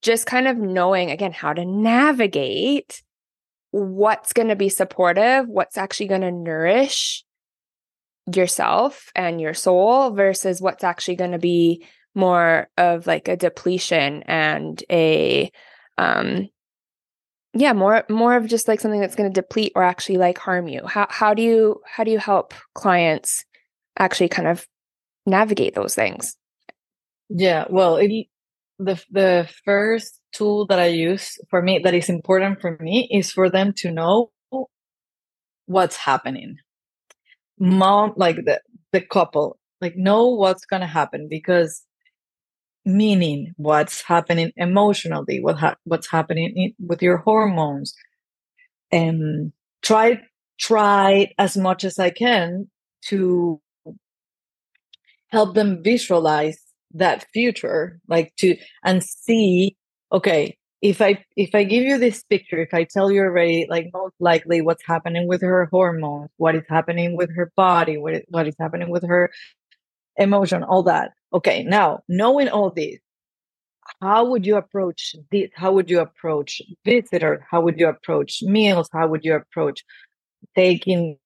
[0.00, 3.02] just kind of knowing again how to navigate
[3.70, 7.24] what's going to be supportive, what's actually going to nourish
[8.34, 11.84] yourself and your soul versus what's actually going to be
[12.14, 15.50] more of like a depletion and a
[15.98, 16.48] um
[17.54, 20.68] yeah more more of just like something that's going to deplete or actually like harm
[20.68, 23.44] you how how do you how do you help clients
[23.98, 24.66] actually kind of
[25.26, 26.36] navigate those things
[27.28, 28.26] yeah well it,
[28.78, 33.30] the the first tool that I use for me that is important for me is
[33.30, 34.30] for them to know
[35.66, 36.56] what's happening.
[37.58, 38.60] Mom, like the
[38.92, 41.84] the couple, like know what's gonna happen because
[42.84, 47.94] meaning what's happening emotionally, what ha- what's happening in, with your hormones,
[48.90, 50.20] and try
[50.58, 52.68] try as much as I can
[53.06, 53.60] to
[55.28, 56.58] help them visualize
[56.94, 59.76] that future like to and see
[60.12, 63.88] okay if i if i give you this picture if i tell you already like
[63.94, 68.22] most likely what's happening with her hormones what is happening with her body what is,
[68.28, 69.30] what is happening with her
[70.16, 71.12] emotion all that.
[71.32, 72.98] Okay now knowing all this
[74.00, 75.50] how would you approach this?
[75.54, 77.40] How would you approach visitors?
[77.50, 78.88] How would you approach meals?
[78.92, 79.84] How would you approach
[80.54, 81.18] taking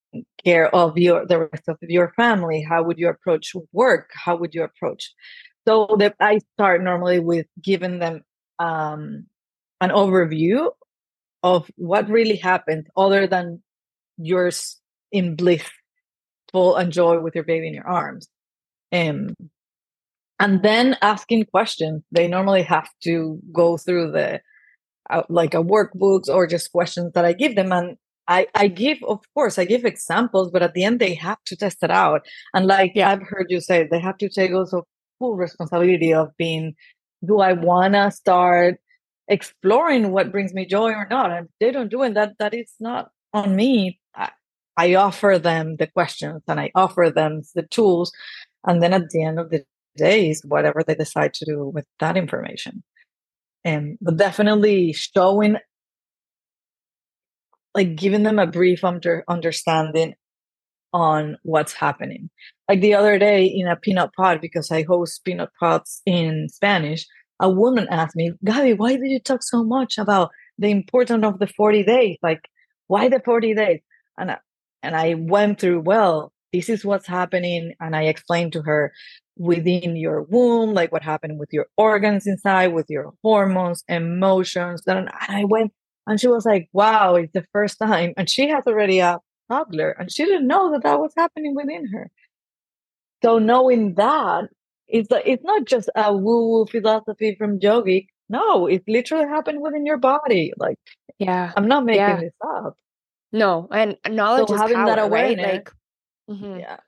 [0.45, 2.63] care of your the rest of your family?
[2.63, 4.11] How would you approach work?
[4.15, 5.13] How would you approach?
[5.67, 8.23] So that I start normally with giving them
[8.59, 9.27] um,
[9.81, 10.71] an overview
[11.43, 13.63] of what really happened, other than
[14.17, 14.81] yours
[15.13, 18.29] in blissful and joy with your baby in your arms.
[18.93, 19.35] Um,
[20.39, 22.03] and then asking questions.
[22.13, 24.41] They normally have to go through the
[25.09, 27.97] uh, like a workbooks or just questions that I give them, and
[28.29, 31.57] I, I give, of course, I give examples, but at the end they have to
[31.57, 32.27] test it out.
[32.55, 33.11] And like yeah.
[33.11, 34.85] I've heard you say, they have to take also
[35.19, 36.75] full responsibility of being
[37.25, 38.77] do I want to start
[39.29, 41.33] exploring what brings me joy or not?
[41.33, 44.01] And they don't do it, that that is not on me.
[44.15, 44.31] I,
[44.77, 48.13] I offer them the questions and I offer them the tools,
[48.67, 49.65] and then at the end of the
[49.97, 52.83] day is whatever they decide to do with that information.
[53.65, 55.57] And but definitely showing,
[57.75, 60.15] like giving them a brief under understanding
[60.93, 62.31] on what's happening.
[62.69, 67.07] Like the other day in a peanut pod, because I host peanut pods in Spanish,
[67.41, 71.39] a woman asked me, Gaby, why did you talk so much about the importance of
[71.39, 72.17] the 40 days?
[72.23, 72.49] Like,
[72.87, 73.81] why the 40 days?
[74.19, 74.39] And I,
[74.83, 77.75] and I went through, well, this is what's happening.
[77.81, 78.93] And I explained to her
[79.37, 84.83] within your womb, like what happened with your organs inside, with your hormones, emotions.
[84.87, 85.73] And I went,
[86.07, 88.15] and she was like, wow, it's the first time.
[88.17, 91.87] And she has already a toddler and she didn't know that that was happening within
[91.87, 92.11] her
[93.23, 94.45] so knowing that
[94.89, 99.87] it's it's not just a woo woo philosophy from yogi no it literally happened within
[99.87, 100.79] your body like
[101.19, 102.21] yeah i'm not making yeah.
[102.21, 102.77] this up
[103.33, 105.55] no and knowledge so is having power, that awareness right?
[105.55, 105.71] like
[106.29, 106.61] mm-hmm.
[106.61, 106.79] yeah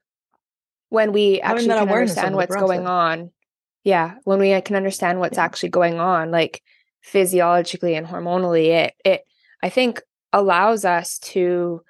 [0.90, 3.30] when we actually can understand what's going on
[3.84, 5.44] yeah when we can understand what's yeah.
[5.44, 6.62] actually going on like
[7.02, 9.22] physiologically and hormonally it it
[9.62, 10.00] i think
[10.32, 11.80] allows us to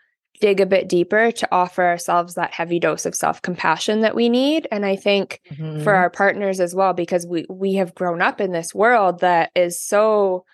[0.41, 4.69] dig a bit deeper to offer ourselves that heavy dose of self-compassion that we need
[4.71, 5.83] and i think mm-hmm.
[5.83, 9.51] for our partners as well because we we have grown up in this world that
[9.55, 10.45] is so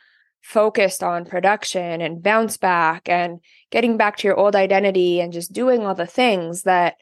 [0.45, 5.55] focused on production and bounce back and getting back to your old identity and just
[5.55, 6.97] doing all the things that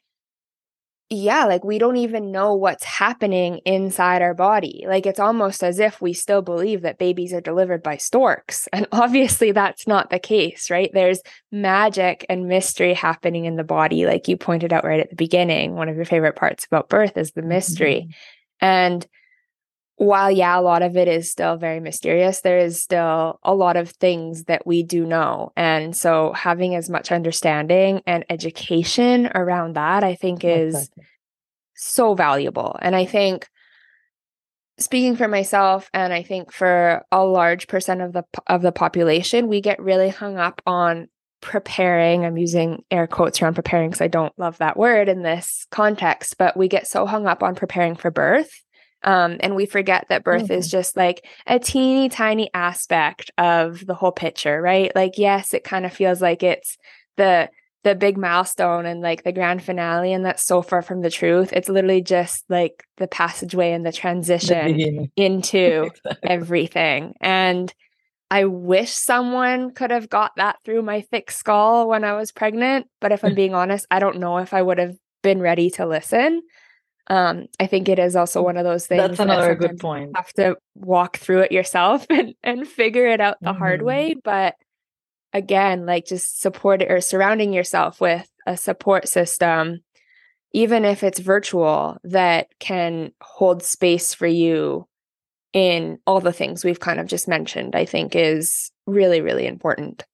[1.11, 4.85] yeah, like we don't even know what's happening inside our body.
[4.88, 8.66] Like it's almost as if we still believe that babies are delivered by storks.
[8.72, 10.90] And obviously that's not the case, right?
[10.94, 14.07] There's magic and mystery happening in the body.
[14.07, 17.18] Like you pointed out right at the beginning, one of your favorite parts about birth
[17.18, 18.07] is the mystery.
[18.09, 18.64] Mm-hmm.
[18.64, 19.07] And
[20.03, 23.77] while, yeah, a lot of it is still very mysterious, there is still a lot
[23.77, 25.53] of things that we do know.
[25.57, 30.91] And so having as much understanding and education around that, I think is
[31.75, 32.77] so valuable.
[32.83, 33.49] And I think
[34.77, 39.47] speaking for myself and I think for a large percent of the of the population,
[39.47, 41.09] we get really hung up on
[41.41, 42.25] preparing.
[42.25, 46.38] I'm using air quotes around preparing because I don't love that word in this context,
[46.38, 48.51] but we get so hung up on preparing for birth
[49.05, 50.53] Um, and we forget that birth mm-hmm.
[50.53, 54.93] is just like a teeny tiny aspect of the whole picture, right?
[54.95, 56.77] Like, yes, it kind of feels like it's
[57.17, 57.49] the
[57.85, 61.53] the big milestone and like the grand finale and that's so far from the truth
[61.53, 66.31] it's literally just like the passageway and the transition the into exactly.
[66.31, 67.75] everything and
[68.31, 72.87] i wish someone could have got that through my thick skull when i was pregnant
[73.01, 75.87] but if i'm being honest i don't know if i would have been ready to
[75.87, 76.41] listen
[77.09, 80.07] um i think it is also one of those things that's another that good point
[80.07, 83.59] you have to walk through it yourself and and figure it out the mm-hmm.
[83.59, 84.55] hard way but
[85.33, 89.81] again, like just support or surrounding yourself with a support system,
[90.53, 94.87] even if it's virtual, that can hold space for you
[95.53, 100.05] in all the things we've kind of just mentioned, I think is really, really important.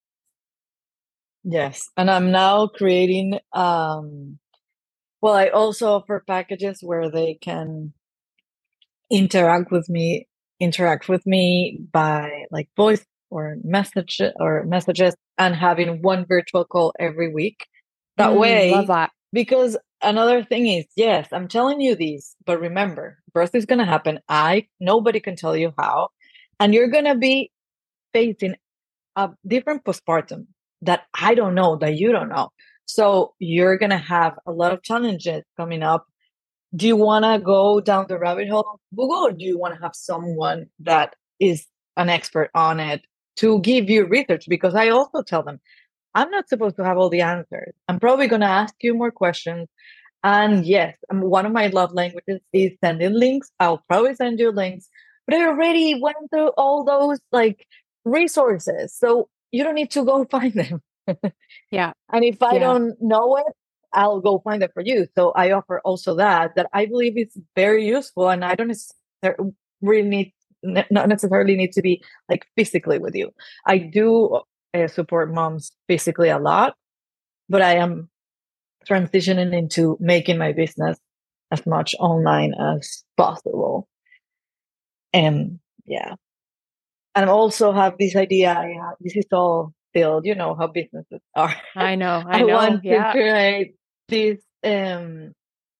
[1.44, 1.88] Yes.
[1.96, 4.38] And I'm now creating um
[5.20, 7.92] well, I also offer packages where they can
[9.10, 10.28] interact with me,
[10.60, 16.94] interact with me by like voice or message or messages and having one virtual call
[16.98, 17.66] every week.
[18.16, 19.10] That mm, way, love that.
[19.32, 23.84] Because another thing is, yes, I'm telling you these, but remember, birth is going to
[23.84, 24.20] happen.
[24.28, 26.08] I nobody can tell you how,
[26.60, 27.50] and you're going to be
[28.12, 28.54] facing
[29.16, 30.46] a different postpartum
[30.82, 32.50] that I don't know that you don't know.
[32.88, 36.06] So you're going to have a lot of challenges coming up.
[36.74, 39.80] Do you want to go down the rabbit hole Google, or do you want to
[39.82, 43.02] have someone that is an expert on it
[43.36, 45.60] to give you research because I also tell them
[46.14, 47.74] I'm not supposed to have all the answers.
[47.88, 49.68] I'm probably going to ask you more questions.
[50.24, 53.50] And yes, um, one of my love languages is sending links.
[53.60, 54.88] I'll probably send you links,
[55.26, 57.66] but I already went through all those like
[58.04, 58.94] resources.
[58.96, 60.82] So you don't need to go find them.
[61.70, 61.92] Yeah.
[62.12, 62.60] And if I yeah.
[62.60, 63.46] don't know it,
[63.92, 65.06] I'll go find it for you.
[65.14, 68.28] So I offer also that, that I believe is very useful.
[68.28, 68.76] And I don't
[69.80, 73.30] really need not necessarily need to be like physically with you.
[73.66, 74.40] I do
[74.74, 76.74] uh, support moms physically a lot,
[77.48, 78.08] but I am
[78.88, 80.98] transitioning into making my business
[81.50, 83.88] as much online as possible.
[85.12, 86.14] And yeah.
[87.14, 88.50] And also have this idea.
[88.50, 91.54] I have, this is all still, you know, how businesses are.
[91.76, 92.22] I know.
[92.26, 92.54] I, I know.
[92.54, 93.04] want yeah.
[93.04, 93.74] to create
[94.08, 94.38] this.
[94.64, 95.32] Um,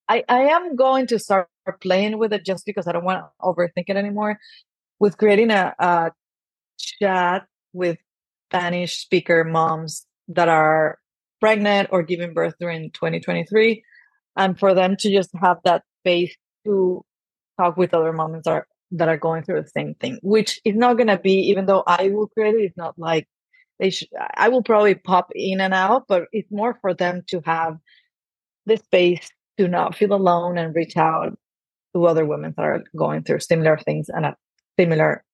[0.09, 1.49] I I am going to start
[1.81, 4.39] playing with it just because I don't want to overthink it anymore
[4.99, 6.13] with creating a, a
[6.79, 7.99] chat with
[8.51, 10.99] Spanish speaker moms that are
[11.41, 13.83] pregnant or giving birth during 2023
[14.37, 17.05] and for them to just have that space to
[17.59, 20.75] talk with other moms that are that are going through the same thing which is
[20.75, 23.29] not going to be even though i will create it it's not like
[23.79, 27.41] they should i will probably pop in and out but it's more for them to
[27.45, 27.77] have
[28.67, 31.37] the space to not feel alone and reach out
[31.95, 34.37] to other women that are going through similar things and a
[34.79, 35.25] similar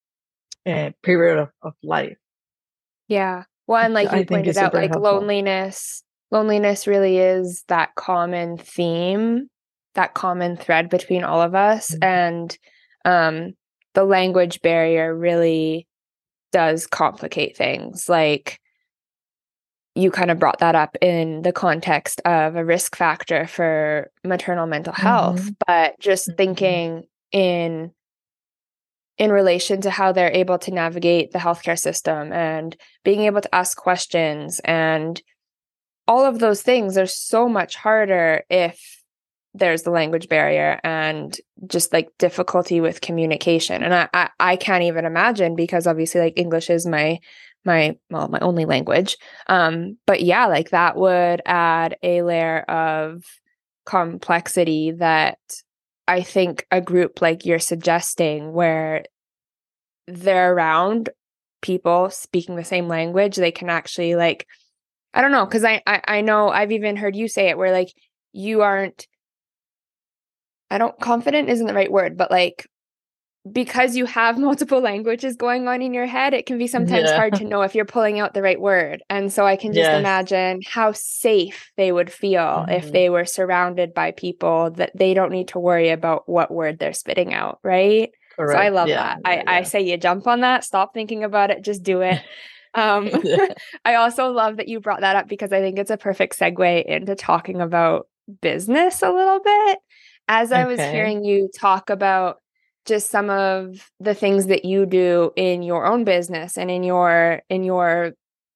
[0.65, 2.17] uh, period of, of life.
[3.07, 3.43] Yeah.
[3.67, 5.13] Well, and like you I pointed out, like helpful.
[5.13, 9.47] loneliness, loneliness really is that common theme,
[9.93, 11.91] that common thread between all of us.
[11.91, 12.03] Mm-hmm.
[12.03, 12.57] And
[13.05, 13.53] um,
[13.93, 15.87] the language barrier really
[16.55, 18.07] does complicate things.
[18.07, 18.61] Like
[19.93, 24.65] you kind of brought that up in the context of a risk factor for maternal
[24.65, 25.49] mental health, mm-hmm.
[25.67, 26.37] but just mm-hmm.
[26.37, 27.91] thinking in
[29.17, 33.53] in relation to how they're able to navigate the healthcare system and being able to
[33.53, 35.21] ask questions and
[36.07, 39.03] all of those things are so much harder if
[39.57, 44.83] there's the language barrier and just like difficulty with communication and I, I, I can't
[44.83, 47.19] even imagine because obviously like english is my
[47.63, 53.23] my well my only language um but yeah like that would add a layer of
[53.85, 55.39] complexity that
[56.07, 59.05] I think a group like you're suggesting, where
[60.07, 61.09] they're around
[61.61, 64.45] people speaking the same language, they can actually like,
[65.13, 67.71] I don't know, because I, I I know I've even heard you say it where
[67.71, 67.93] like
[68.33, 69.07] you aren't.
[70.69, 72.67] I don't confident isn't the right word, but like
[73.51, 77.15] because you have multiple languages going on in your head, it can be sometimes yeah.
[77.15, 79.03] hard to know if you're pulling out the right word.
[79.09, 79.99] And so I can just yes.
[79.99, 82.71] imagine how safe they would feel mm-hmm.
[82.71, 86.79] if they were surrounded by people that they don't need to worry about what word
[86.79, 88.11] they're spitting out, right?
[88.35, 88.57] Correct.
[88.57, 89.21] So I love yeah, that.
[89.23, 92.21] Yeah, I, I say you jump on that, stop thinking about it, just do it.
[92.73, 93.09] Um,
[93.85, 96.83] I also love that you brought that up because I think it's a perfect segue
[96.83, 98.07] into talking about
[98.41, 99.79] business a little bit.
[100.27, 100.71] As I okay.
[100.71, 102.37] was hearing you talk about
[102.85, 107.41] just some of the things that you do in your own business and in your
[107.49, 108.13] in your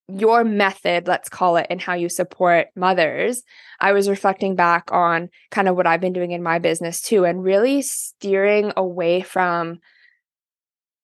[0.08, 3.44] your method, let's call it, and how you support mothers,
[3.80, 7.26] I was reflecting back on kind of what I've been doing in my business too,
[7.26, 9.80] and really steering away from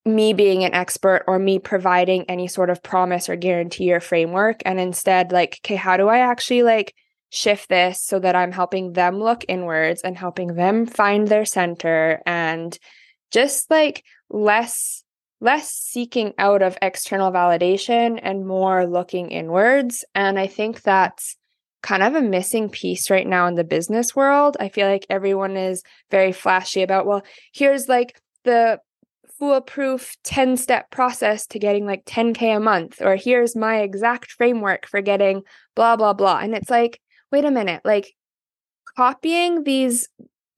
[0.04, 4.60] me being an expert or me providing any sort of promise or guarantee or framework.
[4.64, 6.94] And instead, like, okay, how do I actually like
[7.36, 12.22] shift this so that I'm helping them look inwards and helping them find their center
[12.26, 12.76] and
[13.30, 15.04] just like less
[15.38, 20.02] less seeking out of external validation and more looking inwards.
[20.14, 21.36] And I think that's
[21.82, 24.56] kind of a missing piece right now in the business world.
[24.58, 27.22] I feel like everyone is very flashy about, well,
[27.52, 28.80] here's like the
[29.38, 34.86] foolproof 10 step process to getting like 10K a month, or here's my exact framework
[34.86, 35.42] for getting
[35.74, 36.38] blah, blah, blah.
[36.38, 36.98] And it's like,
[37.32, 38.14] wait a minute, like
[38.96, 40.08] copying these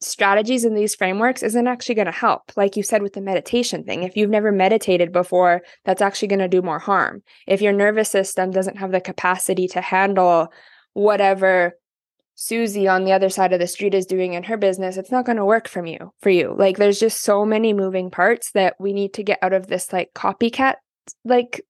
[0.00, 2.52] strategies and these frameworks isn't actually going to help.
[2.56, 6.38] Like you said with the meditation thing, if you've never meditated before, that's actually going
[6.38, 7.22] to do more harm.
[7.46, 10.52] If your nervous system doesn't have the capacity to handle
[10.92, 11.72] whatever
[12.36, 15.26] Susie on the other side of the street is doing in her business, it's not
[15.26, 16.54] going to work from you for you.
[16.56, 19.92] Like there's just so many moving parts that we need to get out of this
[19.92, 20.76] like copycat
[21.24, 21.62] like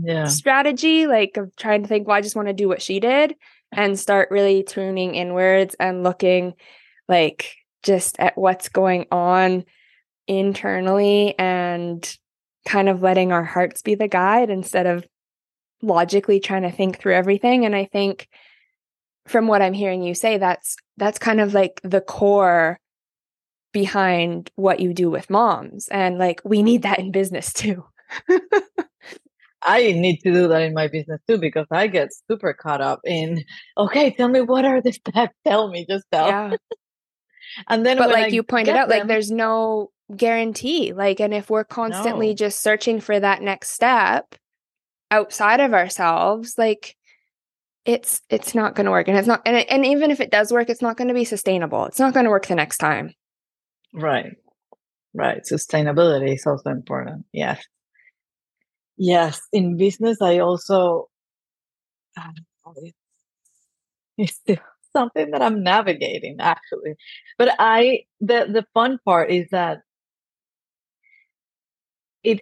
[0.00, 0.24] yeah.
[0.24, 3.34] strategy, like of trying to think, well, I just want to do what she did
[3.72, 6.54] and start really tuning inwards and looking
[7.08, 9.64] like just at what's going on
[10.26, 12.16] internally and
[12.66, 15.06] kind of letting our hearts be the guide instead of
[15.80, 17.64] logically trying to think through everything.
[17.64, 18.28] And i think
[19.26, 22.80] from what i'm hearing you say that's that's kind of like the core
[23.72, 25.88] behind what you do with moms.
[25.88, 27.84] And like we need that in business too
[29.62, 33.00] I need to do that in my business too because I get super caught up
[33.04, 33.44] in
[33.76, 35.34] okay, tell me what are the steps?
[35.46, 36.28] Tell me, just tell.
[36.28, 36.56] yeah
[37.68, 41.50] And then, but like I you pointed out like there's no guarantee like and if
[41.50, 42.34] we're constantly No.
[42.34, 44.34] just searching for that next step
[45.10, 46.96] outside of ourselves like
[47.84, 50.30] it's it's not going to work and it's not and, it, and even if it
[50.30, 52.78] does work it's not going to be sustainable it's not going to work the next
[52.78, 53.12] time
[53.92, 54.32] Right.
[55.14, 55.42] Right.
[55.50, 57.24] Sustainability is also important.
[57.32, 57.64] Yes.
[58.98, 59.40] Yes.
[59.52, 61.08] In business, I also,
[62.16, 62.30] I
[62.64, 62.90] don't know,
[64.18, 64.56] it's, still
[64.92, 66.94] something that I'm navigating actually.
[67.38, 69.78] But I, the, the fun part is that
[72.22, 72.40] it,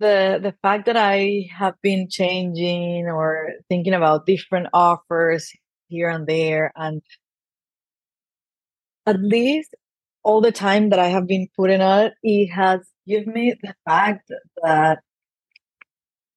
[0.00, 5.52] the, the fact that I have been changing or thinking about different offers
[5.88, 7.02] here and there and
[9.06, 9.74] at least
[10.22, 13.74] all the time that I have been putting on it, it has given me the
[13.86, 14.30] fact
[14.62, 15.07] that I-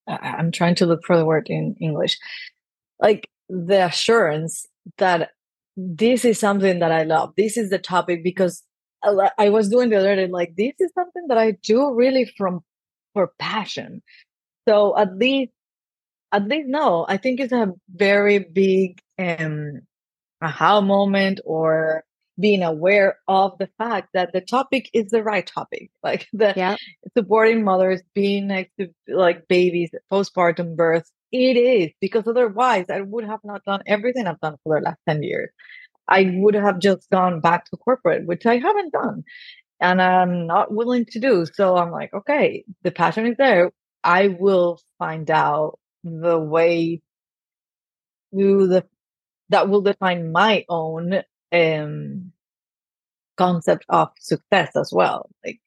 [0.08, 2.18] I'm trying to look for the word in English,
[3.00, 4.66] like the assurance
[4.98, 5.32] that
[5.78, 7.34] this is something that I love.
[7.38, 8.64] This is the topic because
[9.04, 12.62] I was doing the other day, like this is something that I do really from
[13.14, 14.04] for passion.
[14.68, 15.52] So at least,
[16.32, 19.82] at least no, I think it's a very big um
[20.42, 22.04] aha moment or
[22.40, 25.90] being aware of the fact that the topic is the right topic.
[26.04, 26.76] Like the yeah
[27.16, 33.24] supporting mothers being next to like babies postpartum birth it is because otherwise i would
[33.26, 35.50] have not done everything i've done for the last 10 years.
[36.08, 39.24] I would have just gone back to corporate which i haven't done
[39.80, 41.46] and i'm not willing to do.
[41.54, 43.72] So i'm like okay the passion is there.
[44.04, 47.02] I will find out the way
[48.34, 48.86] to the
[49.50, 51.22] that will define my own
[51.52, 52.32] um
[53.38, 55.60] concept of success as well like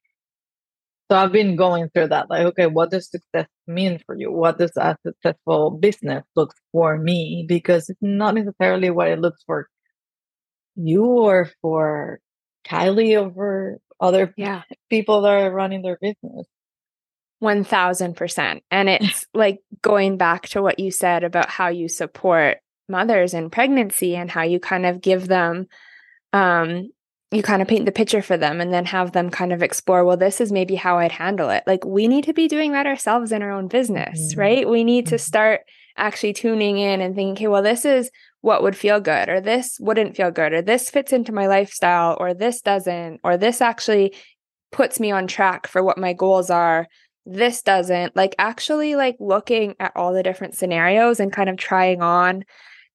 [1.09, 4.31] so i've been going through that like okay what does success mean for you?
[4.31, 7.45] What does a successful business look for me?
[7.47, 9.67] Because it's not necessarily what it looks for
[10.75, 12.19] you or for
[12.67, 14.63] kylie or for other yeah.
[14.89, 16.47] people that are running their business.
[17.43, 22.57] 1000% and it's like going back to what you said about how you support
[22.87, 25.67] mothers in pregnancy and how you kind of give them
[26.33, 26.89] um
[27.31, 30.05] you kind of paint the picture for them and then have them kind of explore
[30.05, 32.85] well this is maybe how I'd handle it like we need to be doing that
[32.85, 34.37] ourselves in our own business Mhm.
[34.37, 35.19] right we need to Mhm.
[35.19, 35.61] start
[35.97, 38.11] actually tuning in and thinking okay well this is
[38.41, 42.15] what would feel good or this wouldn't feel good or this fits into my lifestyle
[42.19, 44.13] or this doesn't or this actually
[44.71, 46.87] puts me on track for what my goals are
[47.25, 52.01] this doesn't like actually like looking at all the different scenarios and kind of trying
[52.03, 52.43] on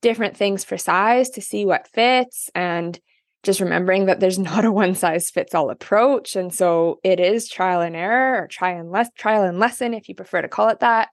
[0.02, 2.98] different things for size to see what fits and
[3.42, 7.48] just remembering that there's not a one size fits all approach and so it is
[7.48, 10.68] trial and error or try and less trial and lesson if you prefer to call
[10.68, 11.08] it that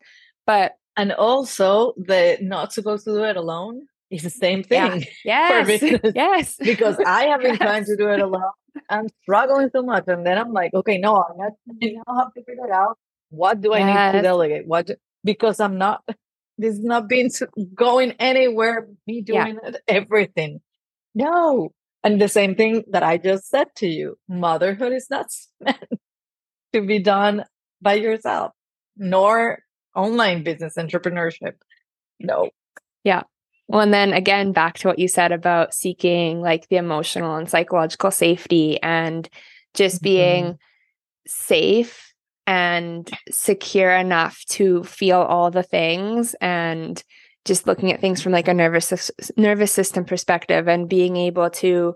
[0.45, 4.89] but and also the not supposed to do it alone is the same Yeah.
[4.91, 6.13] thing yes business.
[6.15, 8.51] yes because I have been trying to do it alone.
[8.89, 11.49] I'm struggling so much, and then I'm like, okay, no, I now
[12.07, 12.97] I have to figure out
[13.31, 14.67] what do I need to delegate.
[14.67, 16.03] What do- because I'm not
[16.58, 17.30] this is not been
[17.76, 19.72] going anywhere, me doing yeah.
[19.88, 20.62] everything.
[21.14, 21.72] No.
[22.03, 25.28] And the same thing that I just said to you motherhood is not
[25.60, 25.84] meant
[26.74, 27.45] to be done
[27.82, 28.53] by yourself,
[28.95, 29.60] nor
[29.95, 31.53] online business entrepreneurship.
[32.20, 32.49] No.
[33.03, 33.24] Yeah.
[33.68, 37.49] Well, and then again, back to what you said about seeking like the emotional and
[37.49, 39.28] psychological safety and
[39.74, 40.55] just being mm-hmm.
[41.28, 42.14] safe
[42.48, 47.04] and secure enough to feel all the things and
[47.43, 51.95] just looking at things from like a nervous nervous system perspective and being able to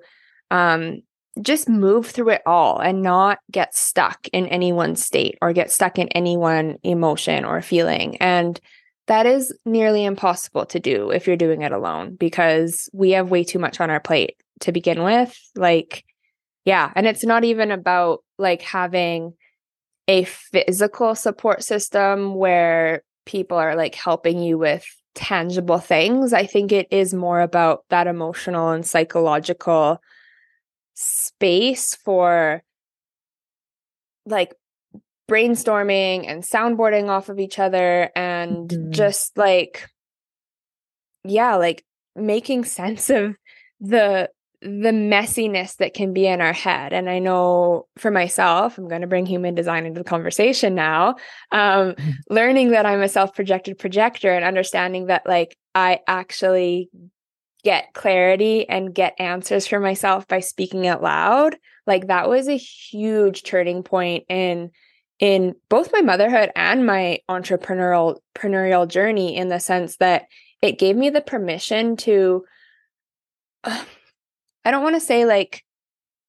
[0.51, 1.01] um,
[1.41, 5.71] just move through it all and not get stuck in any one state or get
[5.71, 8.17] stuck in any one emotion or feeling.
[8.17, 8.59] And
[9.07, 13.43] that is nearly impossible to do if you're doing it alone because we have way
[13.43, 15.37] too much on our plate to begin with.
[15.55, 16.03] Like
[16.65, 19.33] yeah and it's not even about like having
[20.11, 24.85] a physical support system where people are like helping you with
[25.15, 26.33] tangible things.
[26.33, 30.01] I think it is more about that emotional and psychological
[30.95, 32.61] space for
[34.25, 34.53] like
[35.29, 38.91] brainstorming and soundboarding off of each other and mm-hmm.
[38.91, 39.87] just like
[41.23, 41.85] yeah like
[42.17, 43.37] making sense of
[43.79, 44.29] the
[44.61, 46.93] the messiness that can be in our head.
[46.93, 51.15] And I know for myself, I'm going to bring human design into the conversation now.
[51.51, 52.11] Um, mm-hmm.
[52.29, 56.89] learning that I'm a self projected projector and understanding that, like, I actually
[57.63, 61.55] get clarity and get answers for myself by speaking out loud
[61.85, 64.71] like that was a huge turning point in
[65.19, 70.25] in both my motherhood and my entrepreneurial entrepreneurial journey in the sense that
[70.61, 72.43] it gave me the permission to
[73.63, 73.83] uh,
[74.63, 75.63] I don't want to say like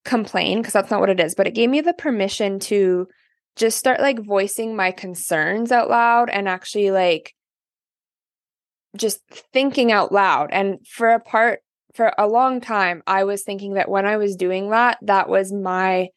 [0.05, 3.09] complain because that's not what it is, but it gave me the permission to
[3.57, 7.35] just start like voicing my concerns out loud and actually like
[8.97, 9.21] just
[9.53, 10.51] thinking out loud.
[10.53, 11.61] And for a part,
[11.95, 15.53] for a long time, I was thinking that when I was doing that, that was
[15.53, 16.09] my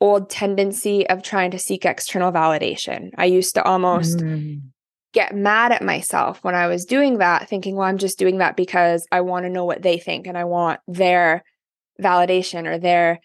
[0.00, 3.10] old tendency of trying to seek external validation.
[3.18, 4.62] I used to almost mm
[5.12, 8.56] get mad at myself when I was doing that, thinking, well, I'm just doing that
[8.56, 11.42] because I want to know what they think and I want their
[12.00, 13.20] validation or their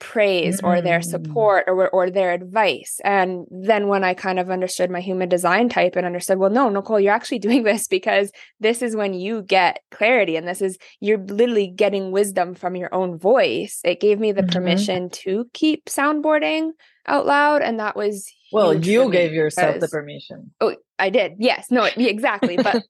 [0.00, 0.66] praise mm-hmm.
[0.66, 1.04] or their mm.
[1.04, 3.00] support or or their advice.
[3.04, 6.68] And then when I kind of understood my human design type and understood, well, no,
[6.68, 10.78] Nicole, you're actually doing this because this is when you get clarity and this is
[10.98, 13.80] you're literally getting wisdom from your own voice.
[13.84, 14.50] It gave me the mm-hmm.
[14.50, 16.70] permission to keep soundboarding
[17.06, 17.62] out loud.
[17.62, 20.52] And that was well, you gave yourself because, the permission.
[20.60, 21.34] Oh, I did.
[21.38, 21.70] Yes.
[21.70, 22.56] No, exactly.
[22.56, 22.84] But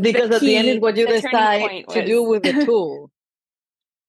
[0.00, 3.10] because the at the end is what you decide to do with the tool.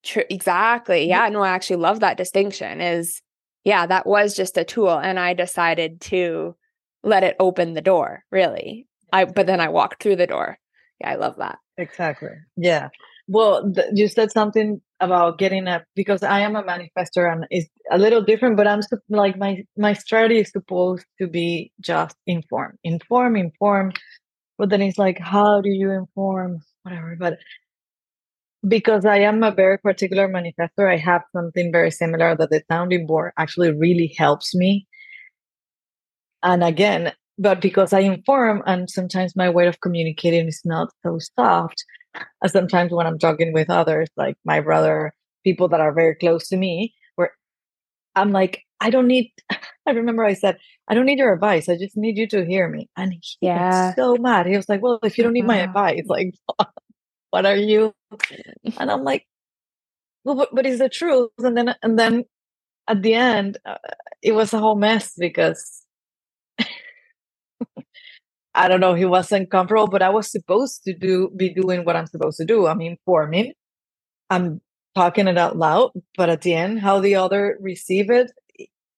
[0.03, 0.23] True.
[0.29, 1.07] Exactly.
[1.07, 1.29] Yeah.
[1.29, 2.81] No, I actually love that distinction.
[2.81, 3.21] Is
[3.63, 6.55] yeah, that was just a tool, and I decided to
[7.03, 8.23] let it open the door.
[8.31, 9.25] Really, I.
[9.25, 10.57] But then I walked through the door.
[10.99, 11.59] Yeah, I love that.
[11.77, 12.29] Exactly.
[12.57, 12.89] Yeah.
[13.27, 17.69] Well, th- you said something about getting a because I am a manifester and it's
[17.91, 22.77] a little different, but I'm like my my strategy is supposed to be just inform,
[22.83, 23.93] inform, inform.
[24.57, 26.61] But then it's like, how do you inform?
[26.83, 27.15] Whatever.
[27.19, 27.39] But
[28.67, 33.05] because I am a very particular manifestor, I have something very similar that the sounding
[33.05, 34.87] board actually really helps me.
[36.43, 41.19] And again, but because I inform and sometimes my way of communicating is not so
[41.35, 41.83] soft,
[42.41, 45.13] and sometimes when I'm talking with others, like my brother,
[45.43, 47.31] people that are very close to me, where
[48.15, 49.31] I'm like, I don't need,
[49.87, 50.57] I remember I said,
[50.87, 51.69] I don't need your advice.
[51.69, 52.89] I just need you to hear me.
[52.97, 53.95] And he yeah.
[53.95, 54.45] so mad.
[54.45, 56.35] He was like, Well, if you don't need my advice, like,
[57.31, 57.93] what are you?
[58.77, 59.25] And I'm like,
[60.23, 61.31] well, but, but it's the truth.
[61.39, 62.25] And then, and then
[62.87, 63.77] at the end, uh,
[64.21, 65.82] it was a whole mess because
[68.55, 71.95] I don't know, he wasn't comfortable, but I was supposed to do, be doing what
[71.95, 72.67] I'm supposed to do.
[72.67, 73.53] I'm informing,
[74.29, 74.61] I'm
[74.95, 78.31] talking it out loud, but at the end, how the other receive it,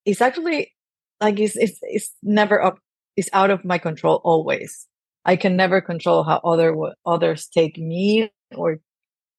[0.05, 0.74] it's actually
[1.22, 2.80] like it's, it's, it's never up,
[3.16, 4.88] it's out of my control always.
[5.24, 8.80] I can never control how other others take me or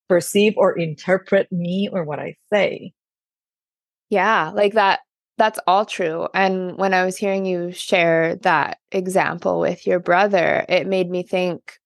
[0.09, 2.93] perceive or interpret me or what I say.
[4.11, 5.01] Yeah, like that
[5.39, 6.29] that's all true.
[6.35, 11.23] And when I was hearing you share that example with your brother, it made me
[11.23, 11.79] think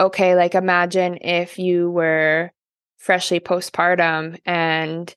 [0.00, 2.50] okay, like imagine if you were
[2.98, 5.14] freshly postpartum and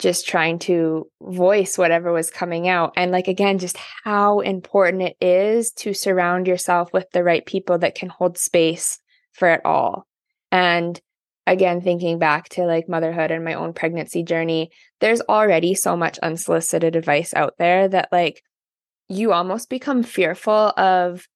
[0.00, 2.92] just trying to voice whatever was coming out.
[2.96, 7.78] And like, again, just how important it is to surround yourself with the right people
[7.78, 8.98] that can hold space
[9.32, 10.06] for it all.
[10.50, 11.00] And
[11.46, 14.70] again, thinking back to like motherhood and my own pregnancy journey,
[15.00, 18.42] there's already so much unsolicited advice out there that like
[19.08, 21.26] you almost become fearful of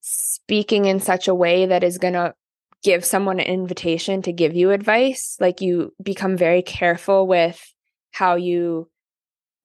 [0.00, 2.34] speaking in such a way that is going to
[2.82, 5.36] give someone an invitation to give you advice.
[5.40, 7.60] Like you become very careful with
[8.12, 8.88] how you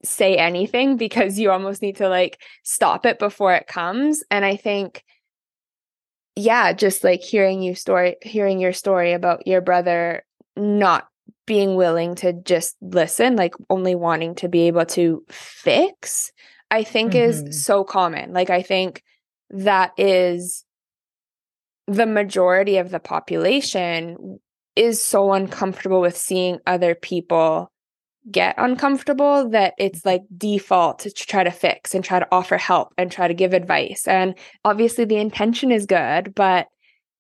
[0.04, 4.24] say anything because you almost need to like stop it before it comes.
[4.32, 5.04] And I think,
[6.36, 10.24] yeah, just like hearing you story, hearing your story about your brother
[10.56, 11.08] not
[11.46, 16.32] being willing to just listen, like only wanting to be able to fix,
[16.72, 17.48] I think mm-hmm.
[17.48, 18.34] is so common.
[18.34, 19.04] Like, I think
[19.50, 20.64] that is
[21.88, 24.40] the majority of the population
[24.76, 27.72] is so uncomfortable with seeing other people
[28.30, 32.94] get uncomfortable that it's like default to try to fix and try to offer help
[32.98, 34.08] and try to give advice.
[34.08, 36.68] And obviously the intention is good, but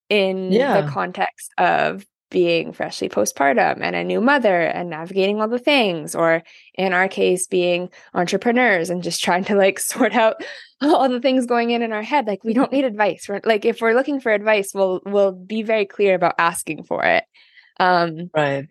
[0.09, 0.81] in yeah.
[0.81, 6.15] the context of being freshly postpartum and a new mother and navigating all the things,
[6.15, 6.41] or
[6.75, 10.43] in our case, being entrepreneurs and just trying to like sort out
[10.81, 12.25] all the things going in in our head.
[12.25, 13.27] Like we don't need advice.
[13.29, 17.03] We're, like if we're looking for advice, we'll we'll be very clear about asking for
[17.03, 17.25] it.
[17.79, 18.67] Um, right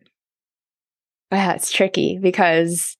[1.32, 2.96] yeah, it's tricky because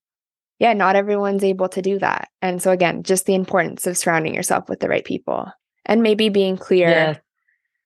[0.59, 2.29] yeah, not everyone's able to do that.
[2.41, 5.51] And so again, just the importance of surrounding yourself with the right people
[5.85, 7.17] and maybe being clear yeah.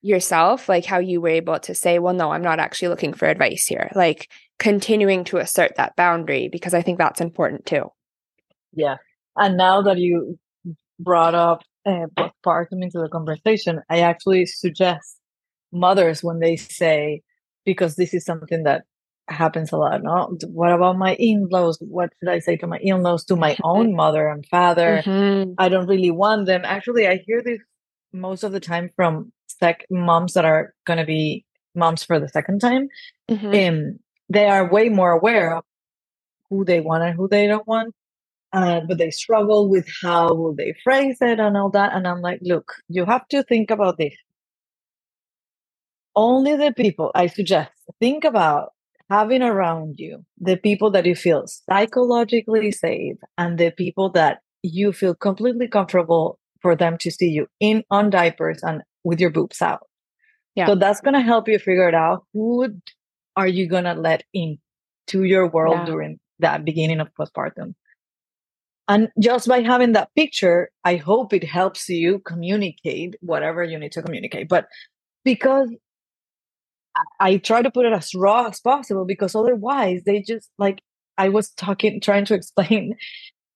[0.02, 3.28] yourself, like how you were able to say, well, no, I'm not actually looking for
[3.28, 3.90] advice here.
[3.94, 7.90] Like continuing to assert that boundary because I think that's important too.
[8.74, 8.96] Yeah.
[9.36, 10.38] And now that you
[11.00, 15.16] brought up uh, postpartum into the conversation, I actually suggest
[15.72, 17.22] mothers when they say,
[17.64, 18.84] because this is something that
[19.28, 20.02] happens a lot.
[20.02, 21.78] No, what about my in-laws?
[21.80, 25.02] What should I say to my in-laws, to my own mother and father?
[25.04, 25.52] Mm-hmm.
[25.58, 26.62] I don't really want them.
[26.64, 27.60] Actually, I hear this
[28.12, 32.28] most of the time from sec moms that are going to be moms for the
[32.28, 32.88] second time.
[33.30, 33.54] Mm-hmm.
[33.54, 33.98] And
[34.28, 35.64] they are way more aware of
[36.50, 37.94] who they want and who they don't want.
[38.52, 41.92] Uh, but they struggle with how will they phrase it and all that.
[41.92, 44.14] And I'm like, look, you have to think about this.
[46.14, 48.72] Only the people I suggest think about
[49.08, 54.92] having around you the people that you feel psychologically safe and the people that you
[54.92, 59.62] feel completely comfortable for them to see you in on diapers and with your boobs
[59.62, 59.86] out.
[60.54, 60.66] Yeah.
[60.66, 62.66] So that's going to help you figure it out who
[63.36, 64.58] are you going to let in
[65.08, 65.86] to your world yeah.
[65.86, 67.74] during that beginning of postpartum.
[68.88, 73.92] And just by having that picture, I hope it helps you communicate whatever you need
[73.92, 74.48] to communicate.
[74.48, 74.66] But
[75.24, 75.70] because
[77.20, 80.82] I try to put it as raw as possible because otherwise they just like
[81.18, 82.94] I was talking trying to explain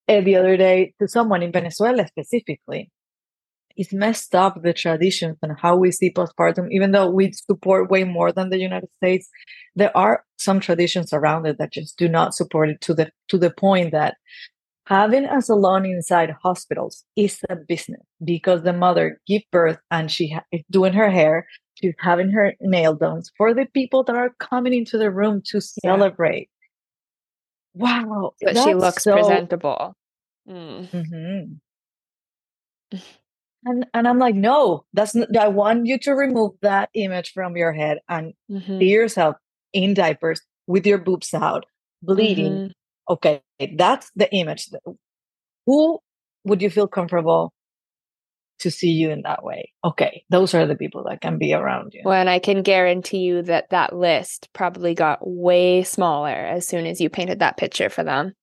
[0.08, 2.90] uh, the other day to someone in Venezuela specifically.
[3.76, 8.04] It's messed up the traditions and how we see postpartum, even though we support way
[8.04, 9.28] more than the United States.
[9.74, 13.38] There are some traditions around it that just do not support it to the to
[13.38, 14.16] the point that
[14.86, 20.30] having a salon inside hospitals is a business because the mother give birth and she
[20.30, 21.46] ha- is doing her hair
[21.80, 25.60] she's having her nail done for the people that are coming into the room to
[25.60, 26.48] celebrate
[27.74, 28.04] yeah.
[28.04, 29.14] wow but she looks so...
[29.14, 29.94] presentable
[30.48, 30.88] mm.
[30.90, 32.96] mm-hmm.
[33.66, 37.56] and and i'm like no that's not, i want you to remove that image from
[37.56, 38.78] your head and mm-hmm.
[38.78, 39.36] see yourself
[39.72, 41.66] in diapers with your boobs out
[42.02, 42.70] bleeding mm-hmm
[43.10, 43.42] okay,
[43.76, 44.70] that's the image.
[45.66, 45.98] Who
[46.44, 47.52] would you feel comfortable
[48.60, 49.72] to see you in that way?
[49.84, 52.02] Okay, those are the people that can be around you.
[52.04, 56.86] Well, and I can guarantee you that that list probably got way smaller as soon
[56.86, 58.34] as you painted that picture for them.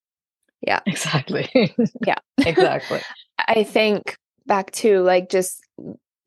[0.61, 0.80] Yeah.
[0.86, 1.49] Exactly.
[2.05, 2.18] yeah.
[2.38, 3.01] exactly.
[3.47, 5.61] I think back to like just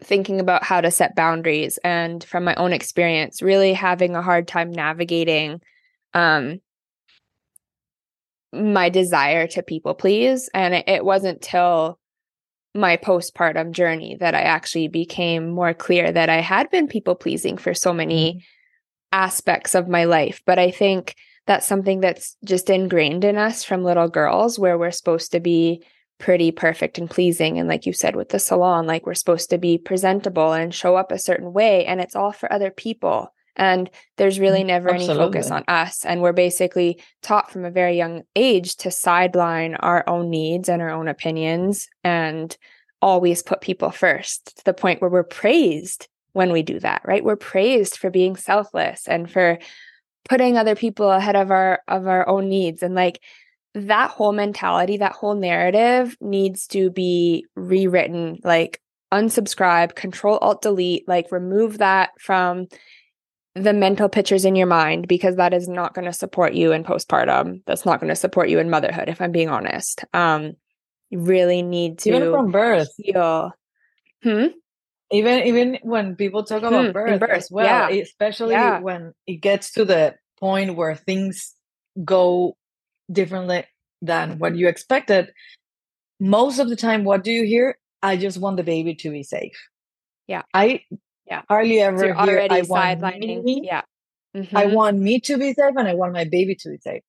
[0.02, 4.48] thinking about how to set boundaries and from my own experience really having a hard
[4.48, 5.60] time navigating
[6.14, 6.58] um
[8.52, 10.48] my desire to people please.
[10.54, 11.99] And it, it wasn't till
[12.74, 17.56] my postpartum journey that I actually became more clear that I had been people pleasing
[17.56, 18.40] for so many mm-hmm.
[19.12, 20.40] aspects of my life.
[20.46, 21.16] But I think
[21.46, 25.82] that's something that's just ingrained in us from little girls, where we're supposed to be
[26.18, 27.58] pretty perfect and pleasing.
[27.58, 30.94] And like you said with the salon, like we're supposed to be presentable and show
[30.94, 31.86] up a certain way.
[31.86, 33.32] And it's all for other people.
[33.56, 35.22] And there's really mm, never Absolutely.
[35.22, 36.04] any focus on us.
[36.04, 40.80] And we're basically taught from a very young age to sideline our own needs and
[40.80, 42.56] our own opinions and
[43.02, 47.24] always put people first to the point where we're praised when we do that, right?
[47.24, 49.58] We're praised for being selfless and for
[50.28, 53.20] putting other people ahead of our of our own needs and like
[53.74, 58.80] that whole mentality that whole narrative needs to be rewritten like
[59.12, 62.66] unsubscribe control alt delete like remove that from
[63.54, 66.84] the mental pictures in your mind because that is not going to support you in
[66.84, 67.62] postpartum.
[67.66, 70.04] That's not going to support you in motherhood, if I'm being honest.
[70.14, 70.52] Um,
[71.10, 72.88] you really need to even from birth.
[72.96, 73.52] Feel,
[74.22, 74.46] hmm.
[75.10, 78.02] even even when people talk about Hmm, birth, birth, as well, yeah.
[78.02, 78.78] especially Yeah.
[78.80, 81.54] when it gets to the point where things
[82.04, 82.56] go
[83.10, 83.64] differently
[84.00, 85.32] than what you expected,
[86.20, 87.76] most of the time, what do you hear?
[88.02, 89.58] I just want the baby to be safe.
[90.28, 90.42] Yeah.
[90.54, 90.82] I
[91.30, 91.42] Yeah.
[91.48, 93.44] hardly So ever you're hear already I sidelining.
[93.44, 93.82] me, Yeah.
[94.34, 94.72] I Mhm.
[94.74, 97.02] want me to be safe, and I want my baby to be safe.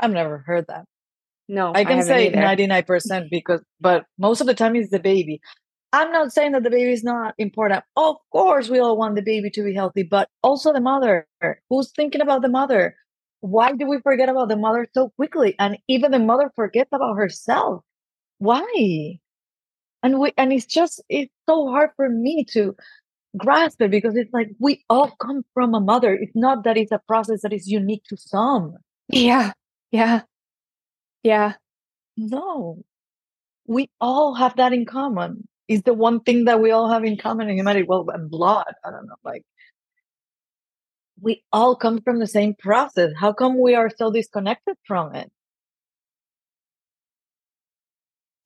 [0.00, 0.86] I've never heard that.
[1.48, 2.36] No, I I can haven't say either.
[2.36, 5.40] 99% because, but most of the time it's the baby.
[5.92, 7.84] I'm not saying that the baby is not important.
[7.96, 11.26] Of course, we all want the baby to be healthy, but also the mother.
[11.70, 12.96] Who's thinking about the mother?
[13.40, 15.54] Why do we forget about the mother so quickly?
[15.58, 17.84] And even the mother forgets about herself.
[18.38, 19.18] Why?
[20.02, 22.76] And we, and it's just, it's so hard for me to
[23.36, 26.14] grasp it because it's like we all come from a mother.
[26.14, 28.74] It's not that it's a process that is unique to some.
[29.08, 29.52] Yeah.
[29.90, 30.22] Yeah.
[31.22, 31.54] Yeah.
[32.16, 32.82] No,
[33.66, 35.48] we all have that in common.
[35.68, 37.86] Is the one thing that we all have in common in humanity.
[37.88, 38.72] Well, and blood.
[38.84, 39.16] I don't know.
[39.24, 39.44] Like
[41.20, 43.12] we all come from the same process.
[43.18, 45.30] How come we are so disconnected from it?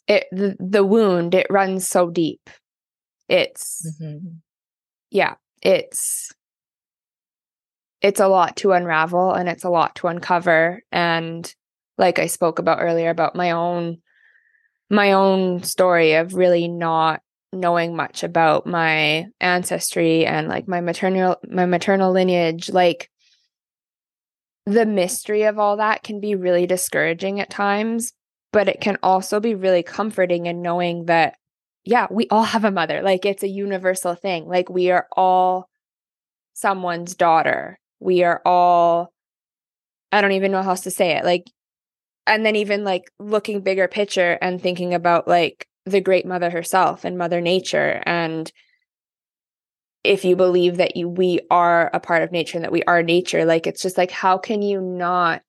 [0.08, 2.50] It the, the wound, it runs so deep.
[3.28, 4.40] It's Mhm.
[5.12, 6.32] Yeah, it's
[8.00, 11.54] it's a lot to unravel and it's a lot to uncover and
[11.98, 13.98] like I spoke about earlier about my own
[14.90, 17.20] my own story of really not
[17.52, 23.08] knowing much about my ancestry and like my maternal my maternal lineage like
[24.64, 28.14] the mystery of all that can be really discouraging at times
[28.52, 31.36] but it can also be really comforting in knowing that
[31.84, 35.68] yeah we all have a mother like it's a universal thing like we are all
[36.54, 39.12] someone's daughter we are all
[40.10, 41.44] i don't even know how else to say it like
[42.26, 47.04] and then even like looking bigger picture and thinking about like the great mother herself
[47.04, 48.52] and mother nature and
[50.04, 53.02] if you believe that you we are a part of nature and that we are
[53.02, 55.42] nature like it's just like how can you not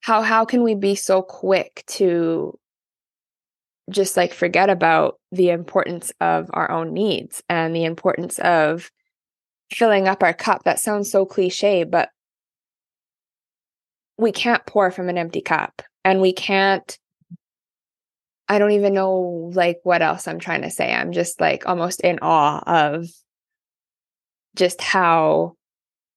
[0.00, 2.58] how how can we be so quick to
[3.90, 8.90] just like forget about the importance of our own needs and the importance of
[9.72, 12.10] filling up our cup that sounds so cliche but
[14.18, 16.98] we can't pour from an empty cup and we can't
[18.50, 20.92] I don't even know like what else I'm trying to say.
[20.92, 23.06] I'm just like almost in awe of
[24.56, 25.54] just how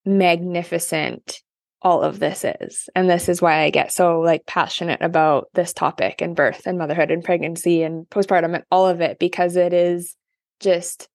[0.03, 1.42] magnificent
[1.83, 2.89] all of this is.
[2.95, 6.77] And this is why I get so like passionate about this topic and birth and
[6.77, 10.15] motherhood and pregnancy and postpartum and all of it because it is
[10.59, 11.09] just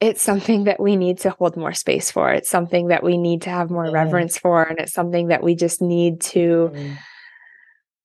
[0.00, 2.30] it's something that we need to hold more space for.
[2.30, 3.92] It's something that we need to have more Yeah.
[3.92, 6.96] reverence for and it's something that we just need to Mm.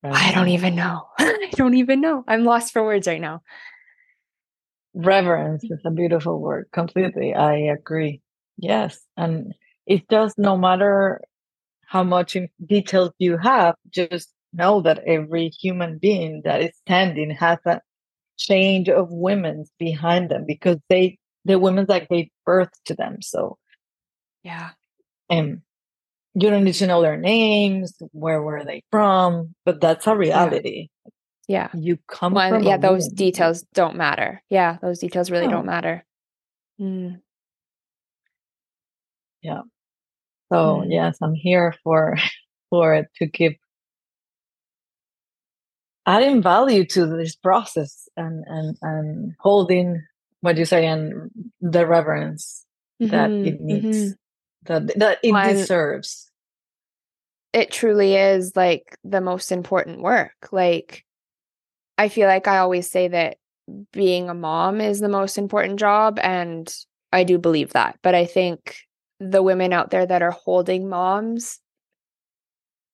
[0.06, 1.06] I don't even know.
[1.18, 2.24] I don't even know.
[2.28, 3.40] I'm lost for words right now.
[4.94, 6.66] Reverence is a beautiful word.
[6.72, 7.34] Completely.
[7.34, 8.20] I agree.
[8.58, 9.00] Yes.
[9.16, 9.54] And
[9.86, 11.20] it's does no matter
[11.86, 17.58] how much details you have, just know that every human being that is standing has
[17.66, 17.80] a
[18.36, 23.20] change of women's behind them because they, the women that gave birth to them.
[23.22, 23.58] So,
[24.42, 24.70] Yeah.
[25.30, 25.62] And
[26.34, 30.88] you don't need to know their names, where were they from, but that's a reality.
[31.46, 31.68] Yeah.
[31.74, 33.14] You come Well, from yeah, those womb.
[33.14, 34.42] details don't matter.
[34.50, 36.04] Yeah, those details really don't matter.
[36.80, 37.20] Mm.
[40.52, 40.90] So Mm.
[40.90, 42.16] yes, I'm here for
[42.70, 43.58] for it to keep
[46.06, 50.02] adding value to this process and and and holding
[50.40, 51.30] what you say and
[51.60, 52.66] the reverence
[53.00, 54.16] that it needs mhm.
[54.64, 56.30] that that it Well, deserves.
[57.52, 60.48] It truly is like the most important work.
[60.52, 61.04] Like,
[61.98, 63.38] I feel like I always say that
[63.92, 66.18] being a mom is the most important job.
[66.22, 66.72] And
[67.12, 67.98] I do believe that.
[68.02, 68.76] But I think
[69.20, 71.60] the women out there that are holding moms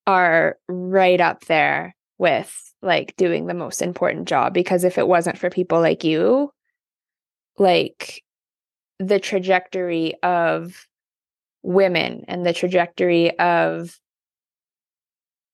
[0.06, 5.38] are right up there with like doing the most important job because if it wasn't
[5.38, 6.50] for people like you
[7.58, 8.22] like
[8.98, 10.86] the trajectory of
[11.62, 13.98] women and the trajectory of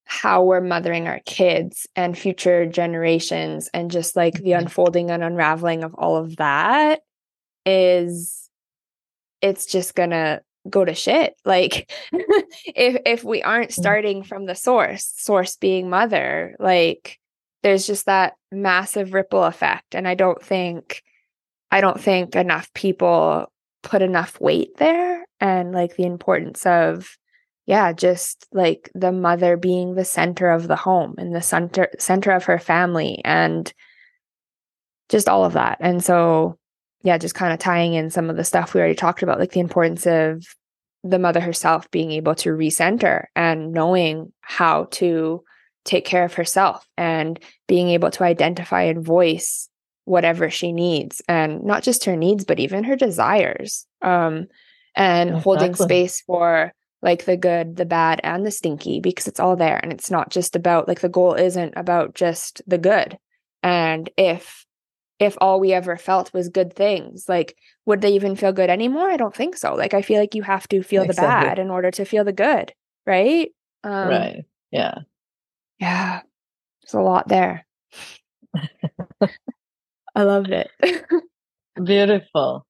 [0.05, 4.59] how we're mothering our kids and future generations and just like the Mhm.
[4.59, 7.01] unfolding and unraveling of all of that
[7.65, 8.49] is
[9.41, 11.35] it's just gonna go to shit.
[11.45, 13.79] Like if if we aren't mm.
[13.79, 17.19] starting from the source source being mother like
[17.63, 19.95] there's just that massive ripple effect.
[19.95, 21.03] And i don't think
[21.71, 23.51] i don't think enough people
[23.83, 25.25] put enough weight there.
[25.39, 27.17] And like the importance of
[27.65, 32.31] yeah just like the mother being the center of the home and the center center
[32.31, 33.71] of her family and
[35.09, 35.77] just all of that.
[35.79, 36.57] And so
[37.03, 39.51] yeah, just kind of tying in some of the stuff we already talked about, like
[39.51, 40.43] the importance of
[41.03, 45.43] the mother herself being able to recenter and knowing how to
[45.85, 49.69] take care of herself and being able to identify and voice
[50.03, 54.47] whatever she needs and not just her needs but even her desires um
[54.95, 55.43] and exactly.
[55.43, 59.79] holding space for like the good the bad and the stinky because it's all there
[59.81, 63.17] and it's not just about like the goal isn't about just the good
[63.63, 64.65] and if
[65.19, 69.09] if all we ever felt was good things like would they even feel good anymore?
[69.09, 71.25] I don't think so like i feel like you have to feel exactly.
[71.25, 72.73] the bad in order to feel the good
[73.05, 73.51] right?
[73.83, 74.95] Um, right yeah.
[75.79, 76.21] yeah
[76.87, 77.65] there's a lot there.
[80.15, 80.69] I loved it.
[81.83, 82.65] Beautiful.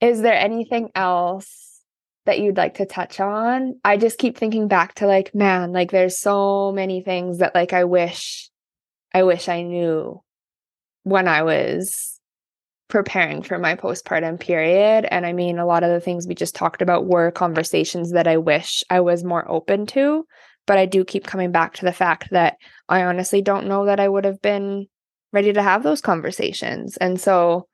[0.00, 1.80] Is there anything else
[2.26, 3.78] that you'd like to touch on?
[3.84, 7.72] I just keep thinking back to like man like there's so many things that like
[7.72, 8.50] i wish
[9.14, 10.20] i wish i knew
[11.10, 12.20] when I was
[12.88, 15.06] preparing for my postpartum period.
[15.10, 18.28] And I mean, a lot of the things we just talked about were conversations that
[18.28, 20.24] I wish I was more open to.
[20.66, 22.56] But I do keep coming back to the fact that
[22.88, 24.86] I honestly don't know that I would have been
[25.32, 26.96] ready to have those conversations.
[26.96, 27.66] And so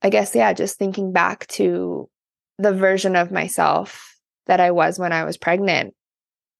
[0.00, 2.08] I guess, yeah, just thinking back to
[2.58, 5.94] the version of myself that I was when I was pregnant.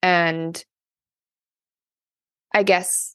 [0.02, 0.64] And
[2.52, 3.13] I guess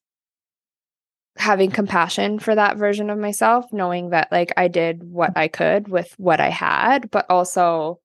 [1.39, 5.87] having compassion for that version of myself, knowing that like I did what I could
[5.87, 8.01] with what I had, but also,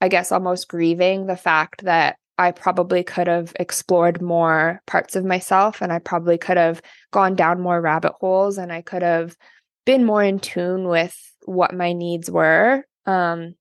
[0.00, 5.24] I guess, almost grieving the fact that I probably could have explored more parts of
[5.24, 9.36] myself and I probably could have gone down more rabbit holes and I could have
[9.84, 11.14] been more in tune with
[11.44, 12.86] what my needs were.
[13.04, 13.54] Um,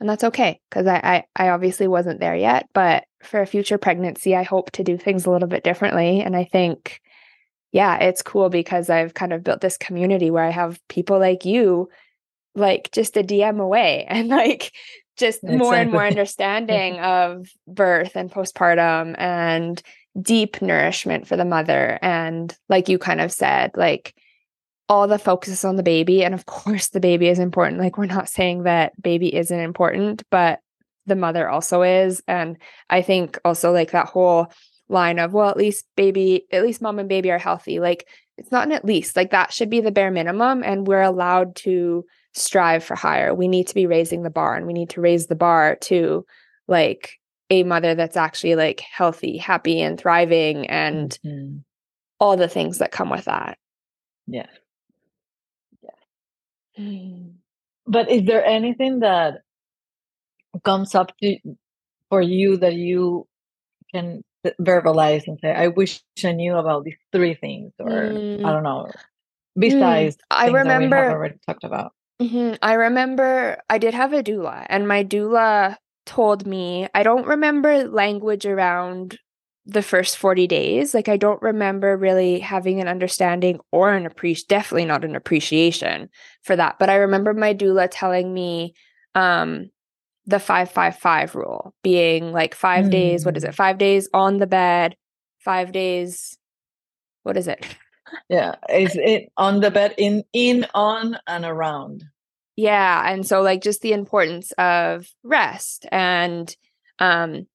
[0.00, 2.68] and that's okay because I, I I obviously wasn't there yet.
[2.74, 6.20] But for a future pregnancy, I hope to do things a little bit differently.
[6.20, 7.00] And I think
[7.72, 11.44] yeah, it's cool because I've kind of built this community where I have people like
[11.44, 11.88] you,
[12.54, 14.72] like just a DM away and like
[15.16, 15.58] just exactly.
[15.58, 19.82] more and more understanding of birth and postpartum and
[20.20, 21.98] deep nourishment for the mother.
[22.02, 24.14] And like you kind of said, like
[24.88, 26.24] all the focus is on the baby.
[26.24, 27.80] And of course, the baby is important.
[27.80, 30.60] Like, we're not saying that baby isn't important, but
[31.06, 32.22] the mother also is.
[32.26, 32.58] And
[32.88, 34.52] I think also like that whole
[34.90, 38.50] line of well at least baby at least mom and baby are healthy like it's
[38.50, 42.04] not an at least like that should be the bare minimum and we're allowed to
[42.34, 45.26] strive for higher we need to be raising the bar and we need to raise
[45.26, 46.24] the bar to
[46.66, 47.12] like
[47.50, 51.58] a mother that's actually like healthy happy and thriving and mm-hmm.
[52.18, 53.58] all the things that come with that
[54.26, 54.46] yeah
[55.82, 57.32] yeah mm.
[57.86, 59.42] but is there anything that
[60.64, 61.36] comes up to
[62.08, 63.26] for you that you
[63.92, 64.22] can
[64.60, 68.44] verbalize and say, I wish I knew about these three things, or mm.
[68.44, 68.90] I don't know,
[69.58, 70.20] besides mm.
[70.30, 71.92] I remember I already talked about.
[72.20, 72.56] Mm-hmm.
[72.60, 75.76] I remember I did have a doula, and my doula
[76.06, 79.18] told me I don't remember language around
[79.66, 80.94] the first 40 days.
[80.94, 86.08] Like, I don't remember really having an understanding or an appreciation, definitely not an appreciation
[86.42, 86.78] for that.
[86.78, 88.74] But I remember my doula telling me,
[89.14, 89.70] um,
[90.30, 92.90] the 555 rule being like 5 mm.
[92.90, 94.96] days what is it 5 days on the bed
[95.38, 96.38] 5 days
[97.22, 97.64] what is it
[98.28, 102.04] yeah is it on the bed in in on and around
[102.56, 106.56] yeah and so like just the importance of rest and
[106.98, 107.46] um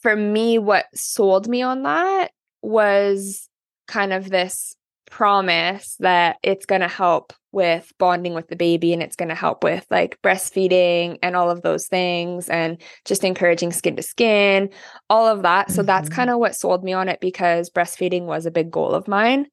[0.00, 2.30] for me what sold me on that
[2.62, 3.48] was
[3.86, 4.76] kind of this
[5.10, 9.34] promise that it's going to help with bonding with the baby and it's going to
[9.34, 14.70] help with like breastfeeding and all of those things and just encouraging skin to skin,
[15.08, 15.70] all of that.
[15.70, 15.86] So mm-hmm.
[15.86, 19.08] that's kind of what sold me on it because breastfeeding was a big goal of
[19.08, 19.46] mine.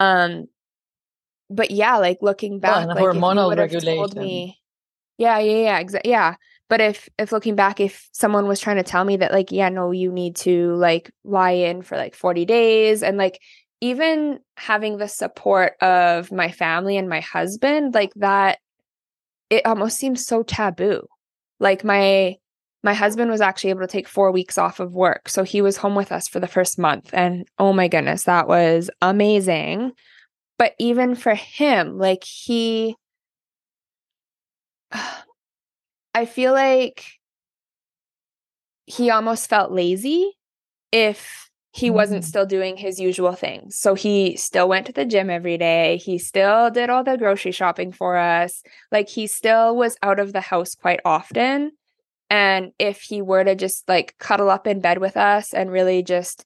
[0.00, 0.46] Um
[1.50, 4.18] but yeah, like looking back, like hormonal regulation.
[4.18, 4.58] Me,
[5.16, 6.10] yeah, yeah, yeah, exactly.
[6.10, 6.36] Yeah.
[6.68, 9.70] But if if looking back, if someone was trying to tell me that like, yeah,
[9.70, 13.40] no, you need to like lie in for like 40 days and like
[13.80, 18.58] even having the support of my family and my husband like that
[19.50, 21.06] it almost seems so taboo.
[21.60, 22.36] Like my
[22.84, 25.76] my husband was actually able to take 4 weeks off of work so he was
[25.76, 29.92] home with us for the first month and oh my goodness that was amazing.
[30.58, 32.96] But even for him like he
[36.14, 37.04] I feel like
[38.86, 40.32] he almost felt lazy
[40.90, 41.47] if
[41.78, 42.26] he wasn't mm.
[42.26, 43.78] still doing his usual things.
[43.78, 45.98] So he still went to the gym every day.
[45.98, 48.64] He still did all the grocery shopping for us.
[48.90, 51.70] Like he still was out of the house quite often.
[52.30, 56.02] And if he were to just like cuddle up in bed with us and really
[56.02, 56.44] just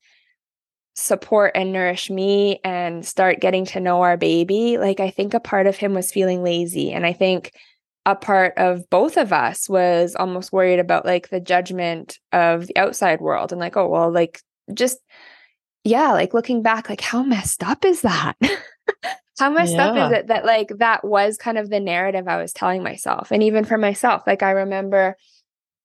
[0.94, 5.40] support and nourish me and start getting to know our baby, like I think a
[5.40, 6.92] part of him was feeling lazy.
[6.92, 7.52] And I think
[8.04, 12.76] a part of both of us was almost worried about like the judgment of the
[12.76, 14.42] outside world and like, oh, well, like
[14.72, 14.98] just,
[15.84, 18.36] yeah, like looking back, like how messed up is that?
[19.38, 19.86] how messed yeah.
[19.86, 23.30] up is it that like that was kind of the narrative I was telling myself?
[23.30, 25.16] And even for myself, like I remember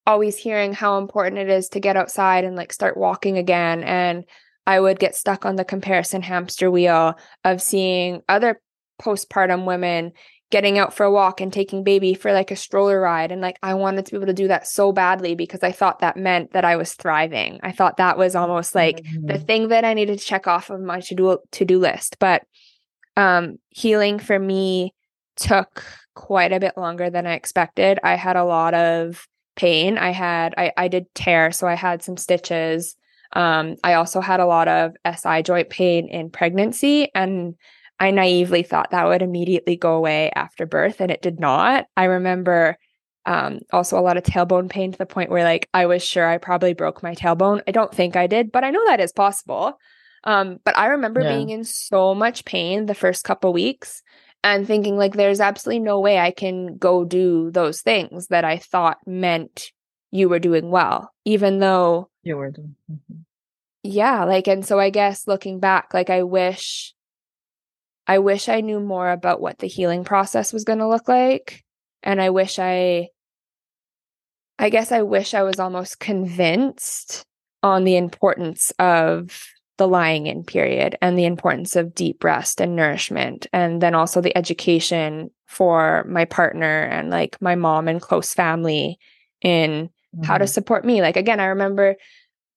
[0.05, 3.83] always hearing how important it is to get outside and like start walking again.
[3.83, 4.23] And
[4.65, 8.61] I would get stuck on the comparison hamster wheel of seeing other
[9.01, 10.13] postpartum women
[10.49, 13.59] getting out for a walk and taking baby for like a stroller ride and like
[13.61, 16.53] I wanted to be able to do that so badly because I thought that meant
[16.53, 17.59] that I was thriving.
[17.63, 19.25] I thought that was almost like mm-hmm.
[19.25, 22.17] the thing that I needed to check off of my to-do to-do list.
[22.19, 22.43] But
[23.17, 24.93] um healing for me
[25.35, 25.83] took
[26.15, 27.99] quite a bit longer than I expected.
[28.03, 29.97] I had a lot of pain.
[29.97, 32.95] I had I I did tear, so I had some stitches.
[33.33, 37.55] Um, I also had a lot of SI joint pain in pregnancy, and
[37.99, 41.85] I naively thought that would immediately go away after birth, and it did not.
[41.95, 42.77] I remember
[43.25, 46.27] um, also a lot of tailbone pain to the point where, like, I was sure
[46.27, 47.61] I probably broke my tailbone.
[47.67, 49.79] I don't think I did, but I know that is possible.
[50.23, 51.35] Um, but I remember yeah.
[51.35, 54.03] being in so much pain the first couple weeks
[54.43, 58.57] and thinking like there's absolutely no way I can go do those things that I
[58.57, 59.71] thought meant
[60.11, 62.75] you were doing well, even though you were doing.
[62.91, 63.21] Mm-hmm.
[63.83, 66.93] Yeah, like and so I guess looking back, like I wish
[68.07, 71.63] I wish I knew more about what the healing process was going to look like
[72.03, 73.09] and I wish I
[74.59, 77.25] I guess I wish I was almost convinced
[77.61, 79.45] on the importance of
[79.77, 84.21] the lying in period and the importance of deep rest and nourishment and then also
[84.21, 88.97] the education for my partner and like my mom and close family
[89.41, 90.23] in mm-hmm.
[90.23, 90.51] how to mm-hmm.
[90.51, 91.95] support me like again i remember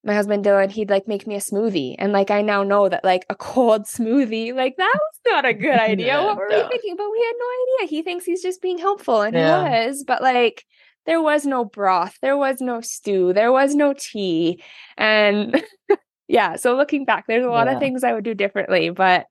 [0.03, 1.95] my husband Dylan, he'd like make me a smoothie.
[1.99, 5.55] And like I now know that like a cold smoothie, like that was not a
[5.55, 6.07] good idea.
[6.07, 6.63] yeah, what were no.
[6.63, 6.97] we thinking?
[6.97, 7.47] But we had no
[7.85, 7.91] idea.
[7.91, 9.63] He thinks he's just being helpful and yeah.
[9.63, 10.65] he was, but like
[11.07, 14.63] there was no broth, there was no stew, there was no tea.
[14.97, 15.63] And
[16.31, 17.75] yeah so looking back there's a lot yeah.
[17.75, 19.27] of things i would do differently but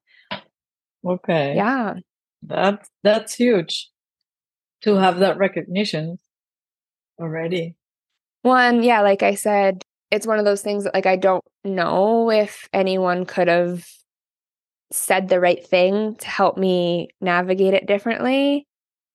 [1.06, 1.94] okay yeah
[2.44, 3.90] that's that's huge
[4.82, 6.20] to have that recognition
[7.20, 7.76] already
[8.42, 12.32] one yeah like i said it's one of those things that like i don't know
[12.32, 13.88] if anyone could have
[14.91, 18.66] said the right thing to help me navigate it differently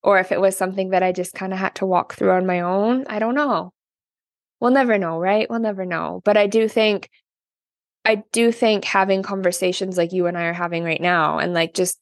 [0.03, 2.47] or if it was something that i just kind of had to walk through on
[2.47, 3.71] my own i don't know.
[4.61, 5.51] We'll never know right?
[5.51, 6.23] We'll never know.
[6.25, 7.11] But i do think
[8.05, 11.73] I do think having conversations like you and I are having right now and like
[11.75, 11.99] just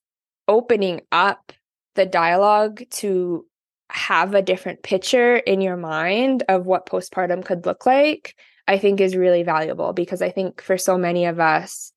[0.49, 1.53] opening up
[1.95, 3.47] the dialogue to
[3.91, 8.35] have a different picture in your mind of what postpartum could look like,
[8.69, 11.93] I think is really valuable because I think for so many of us,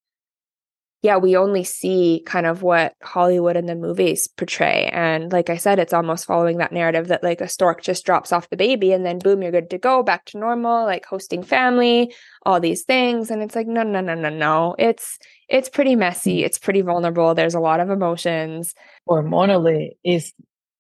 [1.06, 4.90] yeah, we only see kind of what Hollywood and the movies portray.
[4.92, 8.32] And like I said, it's almost following that narrative that like a stork just drops
[8.32, 11.44] off the baby and then boom, you're good to go, back to normal, like hosting
[11.44, 12.12] family,
[12.44, 13.30] all these things.
[13.30, 14.76] And it's like, no, no, no, no, no.
[14.80, 16.44] It's it's pretty messy.
[16.44, 17.36] It's pretty vulnerable.
[17.36, 18.74] There's a lot of emotions.
[19.08, 20.34] Hormonally is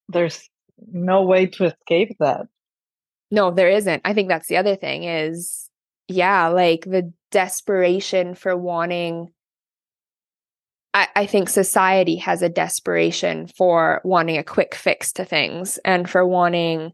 [0.09, 0.49] there's
[0.91, 2.47] no way to escape that.
[3.29, 4.01] No, there isn't.
[4.05, 5.69] I think that's the other thing is
[6.07, 9.29] yeah, like the desperation for wanting
[10.95, 16.09] I, I think society has a desperation for wanting a quick fix to things and
[16.09, 16.93] for wanting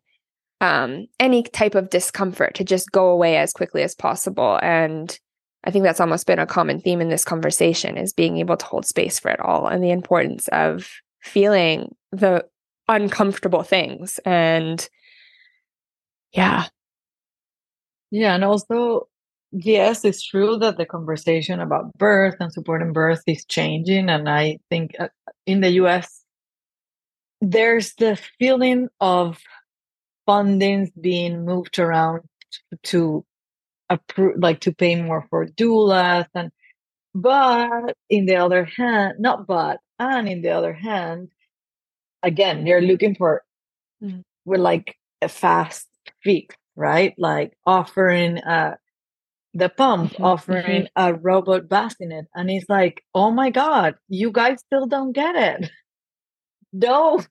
[0.60, 4.60] um, any type of discomfort to just go away as quickly as possible.
[4.64, 5.18] And
[5.64, 8.66] I think that's almost been a common theme in this conversation is being able to
[8.66, 10.90] hold space for it all and the importance of
[11.22, 12.44] feeling the
[12.88, 14.20] uncomfortable things.
[14.26, 14.88] And
[16.32, 16.66] yeah.
[18.12, 18.36] Yeah.
[18.36, 19.08] And also
[19.52, 24.10] yes, it's true that the conversation about birth and supporting birth is changing.
[24.10, 25.10] And I think uh,
[25.46, 26.24] in the US,
[27.42, 29.40] there's the feeling of
[30.28, 32.22] fundings being moved around
[32.84, 33.26] to
[33.90, 36.28] approve, like to pay more for doulas.
[36.36, 36.52] And,
[37.14, 41.30] but in the other hand, not but, and in the other hand,
[42.24, 43.44] again, they're looking for,
[44.02, 44.24] mm.
[44.46, 45.88] we're like a fast
[46.24, 47.14] fix, right?
[47.18, 48.78] Like offering a
[49.54, 50.24] the pump mm-hmm.
[50.24, 50.86] offering mm-hmm.
[50.96, 55.70] a robot bassinet and it's like oh my god you guys still don't get it
[56.74, 57.22] no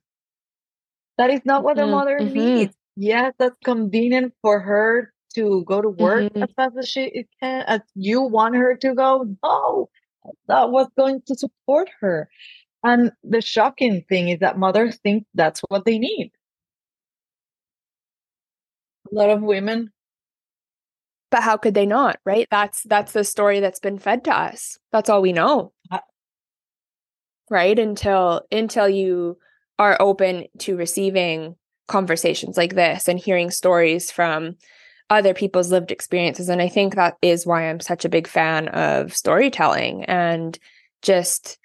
[1.17, 1.93] that is not what the mm-hmm.
[1.93, 2.35] mother mm-hmm.
[2.35, 6.43] needs yes that's convenient for her to go to work mm-hmm.
[6.43, 9.89] as fast as she can as you want her to go no
[10.49, 12.29] that was going to support her
[12.85, 16.31] and the shocking thing is that mothers think that's what they need
[19.13, 19.91] a lot of women
[21.31, 22.49] But how could they not, right?
[22.51, 24.79] That's that's the story that's been fed to us.
[24.93, 25.73] That's all we know.
[25.91, 26.01] Uh
[27.49, 27.79] right?
[27.79, 29.39] Until until you
[29.79, 31.57] are open to receiving
[31.89, 34.57] conversations like this and hearing stories from
[35.09, 36.49] other people's lived experiences.
[36.49, 40.57] And I think that is why I'm such a big fan of storytelling and
[41.03, 41.59] just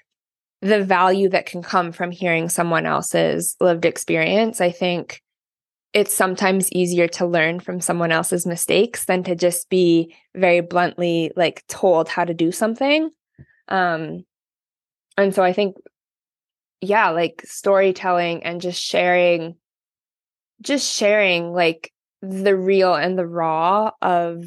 [0.62, 4.62] the value that can come from hearing someone else's lived experience.
[4.62, 5.22] I think
[5.96, 11.32] it's sometimes easier to learn from someone else's mistakes than to just be very bluntly
[11.38, 13.10] like told how to do something.
[13.70, 14.26] Um,
[15.18, 15.78] and so I think,
[16.82, 19.56] yeah, like storytelling and just sharing,
[20.62, 24.44] just sharing like the real and the raw of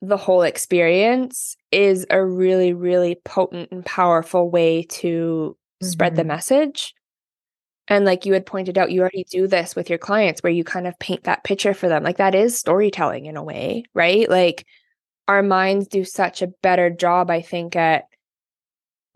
[0.00, 5.86] the whole experience is a really, really potent and powerful way to mm-hmm.
[5.88, 6.28] spread the mm-hmm.
[6.28, 6.94] message.
[7.90, 10.62] And like you had pointed out, you already do this with your clients where you
[10.62, 12.04] kind of paint that picture for them.
[12.04, 14.30] Like that is storytelling in a way, right?
[14.30, 14.64] Like
[15.26, 18.04] our minds do such a better job, I think, at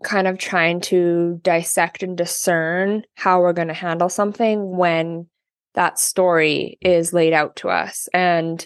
[0.03, 5.27] kind of trying to dissect and discern how we're going to handle something when
[5.75, 8.09] that story is laid out to us.
[8.13, 8.65] And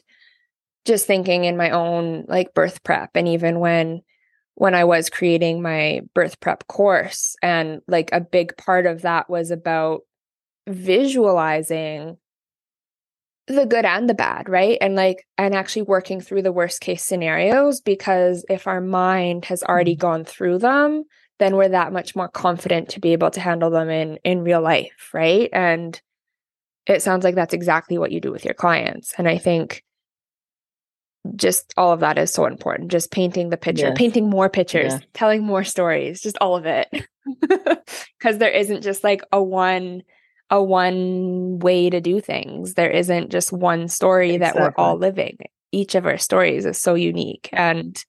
[0.86, 4.02] just thinking in my own like birth prep and even when
[4.60, 9.30] when I was creating my birth prep course and like a big part of that
[9.30, 10.02] was about
[10.68, 12.18] visualizing
[13.48, 14.78] the good and the bad, right?
[14.82, 19.64] And like, and actually working through the worst case scenarios because if our mind has
[19.64, 20.02] already mm-hmm.
[20.02, 21.06] gone through them,
[21.40, 24.62] then we're that much more confident to be able to handle them in in real
[24.62, 25.50] life, right?
[25.54, 26.00] And
[26.86, 29.14] it sounds like that's exactly what you do with your clients.
[29.18, 29.86] And I think
[31.36, 32.92] just all of that is so important.
[32.92, 33.98] Just painting the picture, yes.
[33.98, 35.00] painting more pictures, yeah.
[35.14, 36.88] telling more stories, just all of it.
[38.20, 40.04] Cuz there isn't just like a one
[40.50, 42.74] a one way to do things.
[42.74, 44.62] There isn't just one story exactly.
[44.62, 45.38] that we're all living.
[45.72, 48.04] Each of our stories is so unique and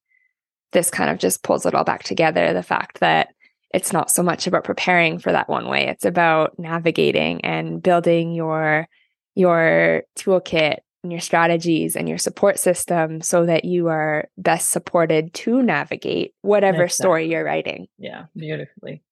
[0.73, 3.35] this kind of just pulls it all back together the fact that
[3.73, 5.87] it's not so much about preparing for that one way.
[5.87, 8.89] It's about navigating and building your
[9.35, 15.33] your toolkit and your strategies and your support system so that you are best supported
[15.33, 17.03] to navigate whatever exactly.
[17.03, 17.89] story you're writing.
[17.99, 19.03] Yeah, beautifully.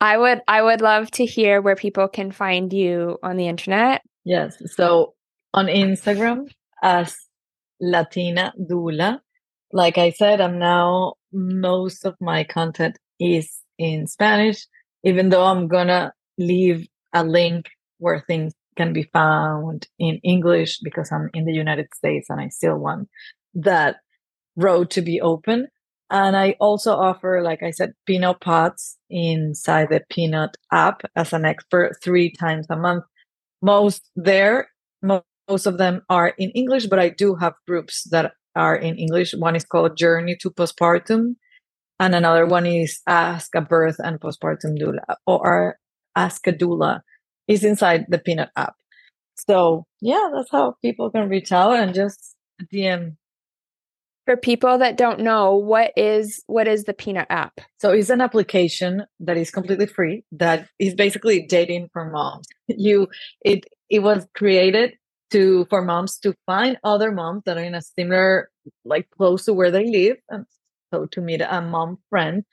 [0.00, 4.02] I would I would love to hear where people can find you on the internet.
[4.24, 4.60] Yes.
[4.74, 5.14] So
[5.54, 6.50] on Instagram
[6.82, 7.16] as
[7.80, 9.20] Latina Doula.
[9.72, 14.66] Like I said, I'm now most of my content is in Spanish,
[15.02, 21.10] even though I'm gonna leave a link where things can be found in English because
[21.10, 23.08] I'm in the United States and I still want
[23.54, 23.96] that
[24.56, 25.68] road to be open.
[26.10, 31.44] And I also offer, like I said, peanut pods inside the peanut app as an
[31.44, 33.04] expert three times a month.
[33.60, 34.68] Most there,
[35.02, 39.34] most of them are in English, but I do have groups that are in English.
[39.34, 41.34] One is called Journey to Postpartum,
[41.98, 45.78] and another one is Ask a Birth and Postpartum Doula or
[46.14, 47.00] Ask a Doula
[47.48, 48.74] is inside the Peanut app.
[49.36, 52.36] So yeah, that's how people can reach out and just
[52.72, 53.16] DM.
[54.24, 57.60] For people that don't know, what is what is the Peanut app?
[57.78, 62.48] So it's an application that is completely free that is basically dating for moms.
[62.66, 63.08] You
[63.42, 64.94] it it was created
[65.30, 68.50] to for moms to find other moms that are in a similar
[68.84, 70.46] like close to where they live and
[70.92, 72.44] so to meet a mom friend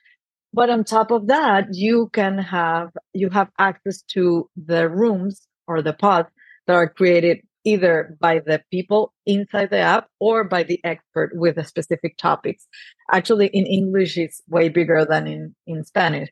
[0.54, 5.82] but on top of that you can have you have access to the rooms or
[5.82, 6.28] the pods
[6.66, 11.56] that are created either by the people inside the app or by the expert with
[11.56, 12.66] the specific topics.
[13.10, 16.28] Actually in english it's way bigger than in in spanish.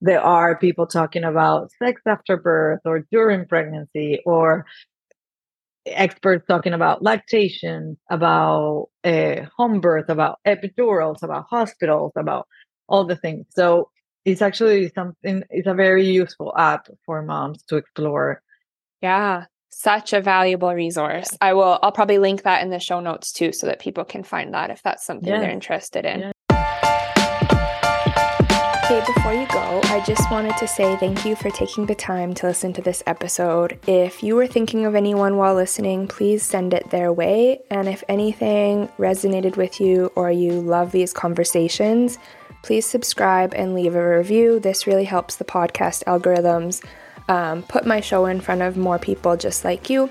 [0.00, 4.66] There are people talking about sex after birth or during pregnancy or
[5.86, 12.46] experts talking about lactation, about uh, home birth, about epidurals, about hospitals, about
[12.88, 13.46] all the things.
[13.50, 13.90] So
[14.24, 18.42] it's actually something, it's a very useful app for moms to explore.
[19.02, 21.28] Yeah, such a valuable resource.
[21.40, 24.24] I will, I'll probably link that in the show notes too so that people can
[24.24, 25.40] find that if that's something yes.
[25.40, 26.20] they're interested in.
[26.20, 26.32] Yes.
[28.86, 32.34] Okay, before you go, I just wanted to say thank you for taking the time
[32.34, 33.80] to listen to this episode.
[33.88, 37.62] If you were thinking of anyone while listening, please send it their way.
[37.68, 42.18] And if anything resonated with you or you love these conversations,
[42.66, 44.58] please subscribe and leave a review.
[44.58, 46.84] This really helps the podcast algorithms
[47.28, 50.10] um, put my show in front of more people just like you.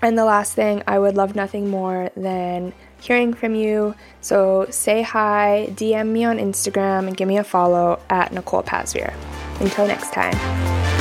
[0.00, 3.96] And the last thing, I would love nothing more than hearing from you.
[4.20, 9.12] So say hi, DM me on Instagram, and give me a follow at Nicole Pasveer.
[9.60, 10.91] Until next time.